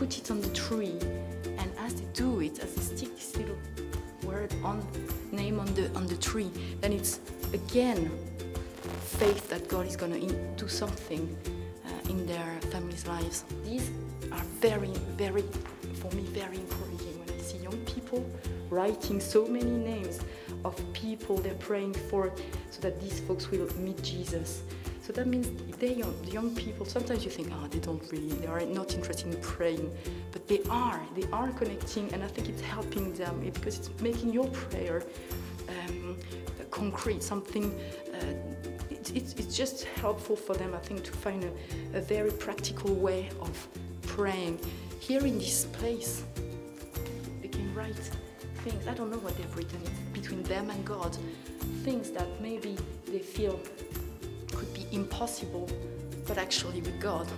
put 0.00 0.16
it 0.16 0.30
on 0.30 0.40
the 0.40 0.48
tree. 0.48 0.98
And 1.58 1.70
as 1.78 1.94
they 1.94 2.06
do 2.14 2.40
it, 2.40 2.58
as 2.60 2.74
they 2.74 2.96
stick 2.96 3.14
this 3.16 3.36
little 3.36 3.58
word 4.24 4.50
on 4.64 4.76
name 5.30 5.60
on 5.60 5.66
the 5.74 5.94
on 5.94 6.06
the 6.06 6.16
tree, 6.16 6.50
then 6.80 6.92
it's 6.94 7.20
again 7.52 8.10
faith 9.20 9.50
that 9.50 9.68
God 9.68 9.84
is 9.86 9.96
going 9.96 10.14
to 10.18 10.34
do 10.62 10.68
something 10.68 11.24
uh, 11.84 12.12
in 12.12 12.24
their 12.26 12.50
families' 12.72 13.06
lives. 13.06 13.44
These 13.62 13.90
are 14.32 14.46
very, 14.66 14.94
very, 15.22 15.44
for 16.00 16.10
me, 16.16 16.22
very 16.42 16.56
encouraging 16.56 17.14
when 17.20 17.28
I 17.36 17.42
see 17.42 17.58
young 17.58 17.80
people 17.84 18.24
writing 18.70 19.20
so 19.20 19.46
many 19.46 19.76
names 19.92 20.20
of 20.64 20.74
people 20.94 21.36
they're 21.44 21.62
praying 21.70 21.92
for 22.08 22.32
so 22.70 22.80
that 22.80 23.02
these 23.02 23.20
folks 23.20 23.50
will 23.50 23.68
meet 23.76 24.00
Jesus. 24.02 24.62
So 25.10 25.16
that 25.16 25.26
means 25.26 25.48
they 25.80 25.94
young, 25.94 26.14
the 26.22 26.30
young 26.30 26.54
people, 26.54 26.86
sometimes 26.86 27.24
you 27.24 27.32
think, 27.32 27.50
oh, 27.52 27.66
they 27.66 27.80
don't 27.80 28.00
really, 28.12 28.28
they 28.28 28.46
are 28.46 28.60
not 28.60 28.94
interested 28.94 29.34
in 29.34 29.40
praying. 29.40 29.90
But 30.30 30.46
they 30.46 30.60
are, 30.70 31.00
they 31.16 31.26
are 31.32 31.50
connecting, 31.50 32.14
and 32.14 32.22
I 32.22 32.28
think 32.28 32.48
it's 32.48 32.62
helping 32.62 33.12
them 33.14 33.40
because 33.52 33.80
it's 33.80 33.90
making 34.00 34.32
your 34.32 34.46
prayer 34.50 35.02
um, 35.68 36.16
concrete, 36.70 37.24
something 37.24 37.76
uh, 38.14 38.34
it's, 38.88 39.32
it's 39.32 39.56
just 39.56 39.82
helpful 39.82 40.36
for 40.36 40.54
them, 40.54 40.74
I 40.74 40.78
think, 40.78 41.02
to 41.02 41.10
find 41.10 41.42
a, 41.42 41.98
a 41.98 42.00
very 42.00 42.30
practical 42.30 42.94
way 42.94 43.30
of 43.40 43.66
praying. 44.02 44.60
Here 45.00 45.26
in 45.26 45.40
this 45.40 45.64
place, 45.64 46.22
they 47.42 47.48
can 47.48 47.74
write 47.74 47.96
things, 48.62 48.86
I 48.86 48.94
don't 48.94 49.10
know 49.10 49.18
what 49.18 49.36
they've 49.36 49.56
written, 49.56 49.80
between 50.12 50.44
them 50.44 50.70
and 50.70 50.84
God, 50.84 51.18
things 51.82 52.12
that 52.12 52.28
maybe 52.40 52.78
they 53.08 53.18
feel 53.18 53.58
impossible, 54.92 55.68
but 56.26 56.38
actually 56.38 56.80
with 56.80 57.00
God, 57.00 57.28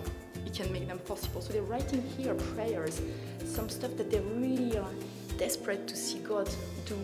it 0.46 0.54
can 0.54 0.72
make 0.72 0.88
them 0.88 0.98
possible. 1.00 1.40
So 1.40 1.52
they're 1.52 1.62
writing 1.62 2.02
here 2.16 2.34
prayers, 2.34 3.00
some 3.44 3.68
stuff 3.68 3.96
that 3.96 4.10
they 4.10 4.20
really 4.20 4.78
are 4.78 4.94
desperate 5.38 5.86
to 5.88 5.96
see 5.96 6.18
God 6.18 6.48
do. 6.86 6.96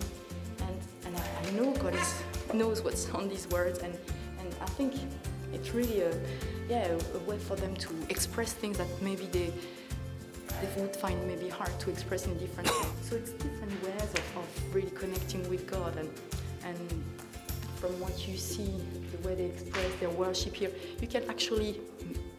And, 0.61 0.79
and 1.07 1.17
I, 1.17 1.49
I 1.49 1.51
know 1.53 1.73
God 1.73 1.95
is, 1.95 2.15
knows 2.53 2.83
what's 2.83 3.09
on 3.11 3.29
these 3.29 3.49
words, 3.49 3.79
and 3.81 3.95
I 4.61 4.67
think 4.67 4.95
it's 5.53 5.73
really 5.73 6.01
a 6.03 6.13
yeah 6.69 6.89
a 7.15 7.19
way 7.31 7.39
for 7.39 7.57
them 7.57 7.75
to 7.77 7.89
express 8.09 8.53
things 8.53 8.79
that 8.79 8.89
maybe 9.01 9.27
they 9.27 9.53
they 10.61 10.83
would 10.83 10.97
find 10.97 11.17
maybe 11.27 11.49
hard 11.49 11.79
to 11.81 11.91
express 11.91 12.27
in 12.27 12.37
different 12.39 12.69
ways. 12.71 12.87
So 13.03 13.17
it's 13.17 13.31
different 13.31 13.73
ways 13.83 14.03
of, 14.03 14.25
of 14.37 14.75
really 14.75 14.91
connecting 14.91 15.49
with 15.49 15.67
God 15.67 15.97
and 15.97 16.11
and 16.65 17.05
from 17.81 17.99
what 18.01 18.27
you 18.27 18.37
see, 18.37 18.73
the 19.13 19.29
way 19.29 19.35
they 19.35 19.45
express 19.47 19.95
their 20.01 20.11
worship 20.11 20.55
here, 20.55 20.71
you 21.01 21.07
can 21.07 21.23
actually 21.31 21.81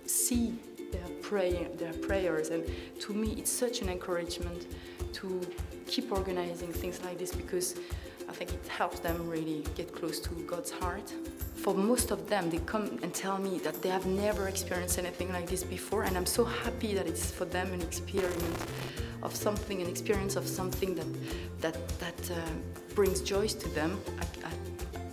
see 0.06 0.54
their 0.92 1.10
prayer, 1.22 1.68
their 1.78 1.94
prayers, 1.94 2.50
and 2.50 2.64
to 3.00 3.14
me, 3.14 3.36
it's 3.38 3.52
such 3.52 3.82
an 3.82 3.90
encouragement 3.90 4.68
to 5.14 5.42
keep 5.88 6.12
organizing 6.12 6.72
things 6.72 7.02
like 7.04 7.18
this 7.18 7.34
because 7.34 7.76
I 8.28 8.32
think 8.32 8.54
it 8.54 8.68
helps 8.68 9.00
them 9.00 9.28
really 9.28 9.64
get 9.76 9.94
close 9.94 10.20
to 10.20 10.30
God's 10.46 10.72
heart. 10.72 11.14
For 11.56 11.74
most 11.74 12.12
of 12.12 12.30
them, 12.30 12.50
they 12.50 12.60
come 12.60 13.00
and 13.02 13.14
tell 13.14 13.38
me 13.38 13.58
that 13.60 13.82
they 13.82 13.90
have 13.90 14.06
never 14.06 14.48
experienced 14.48 15.00
anything 15.00 15.32
like 15.32 15.48
this 15.50 15.64
before, 15.64 16.04
and 16.04 16.16
I'm 16.18 16.26
so 16.26 16.44
happy 16.46 16.94
that 16.94 17.08
it's 17.08 17.32
for 17.32 17.46
them 17.46 17.74
an 17.74 17.82
experience 17.82 18.66
of 19.24 19.36
something, 19.36 19.82
an 19.82 19.90
experience 19.90 20.36
of 20.36 20.48
something 20.48 20.96
that 20.96 21.08
that 21.62 22.00
that 22.00 22.32
uh, 22.32 22.36
brings 22.96 23.22
joy 23.22 23.48
to 23.48 23.70
them. 23.70 24.00
I, 24.20 24.26
I, 24.48 24.52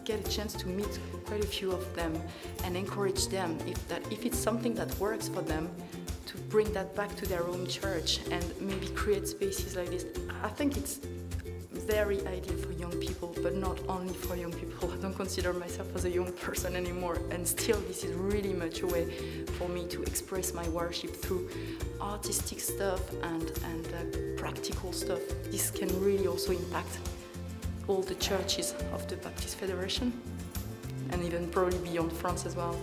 get 0.06 0.26
a 0.26 0.30
chance 0.30 0.52
to 0.54 0.68
meet 0.68 0.98
quite 1.26 1.42
a 1.42 1.46
few 1.46 1.72
of 1.72 1.84
them 1.96 2.12
and 2.62 2.76
encourage 2.76 3.26
them 3.26 3.58
if 3.66 3.88
that 3.88 4.00
if 4.12 4.24
it's 4.24 4.38
something 4.38 4.72
that 4.72 4.88
works 5.00 5.26
for 5.28 5.42
them 5.42 5.68
to 6.26 6.36
bring 6.48 6.72
that 6.72 6.94
back 6.94 7.14
to 7.16 7.26
their 7.26 7.44
own 7.48 7.66
church 7.66 8.20
and 8.30 8.44
maybe 8.60 8.86
create 8.88 9.26
spaces 9.26 9.74
like 9.76 9.90
this. 9.90 10.04
I 10.44 10.48
think 10.48 10.76
it's 10.76 11.00
very 11.72 12.24
ideal 12.26 12.56
for 12.56 12.72
young 12.72 12.92
people, 13.00 13.34
but 13.42 13.54
not 13.54 13.78
only 13.88 14.14
for 14.14 14.36
young 14.36 14.52
people. 14.52 14.92
I 14.94 14.96
don't 14.96 15.14
consider 15.14 15.52
myself 15.52 15.88
as 15.94 16.04
a 16.04 16.10
young 16.10 16.32
person 16.32 16.74
anymore, 16.76 17.18
and 17.30 17.46
still, 17.46 17.80
this 17.82 18.04
is 18.04 18.12
really 18.12 18.52
much 18.52 18.82
a 18.82 18.86
way 18.86 19.04
for 19.58 19.68
me 19.68 19.86
to 19.88 20.02
express 20.02 20.52
my 20.52 20.68
worship 20.68 21.14
through 21.14 21.48
artistic 22.00 22.60
stuff 22.60 23.02
and 23.22 23.46
and 23.70 23.86
uh, 23.86 24.40
practical 24.40 24.92
stuff. 24.92 25.20
This 25.50 25.70
can 25.70 25.88
really 26.00 26.26
also 26.26 26.52
impact 26.52 26.98
all 27.88 28.02
the 28.02 28.14
churches 28.16 28.74
of 28.92 29.06
the 29.08 29.16
Baptist 29.16 29.56
Federation, 29.56 30.12
and 31.10 31.22
even 31.22 31.48
probably 31.48 31.78
beyond 31.78 32.12
France 32.12 32.46
as 32.46 32.56
well. 32.56 32.76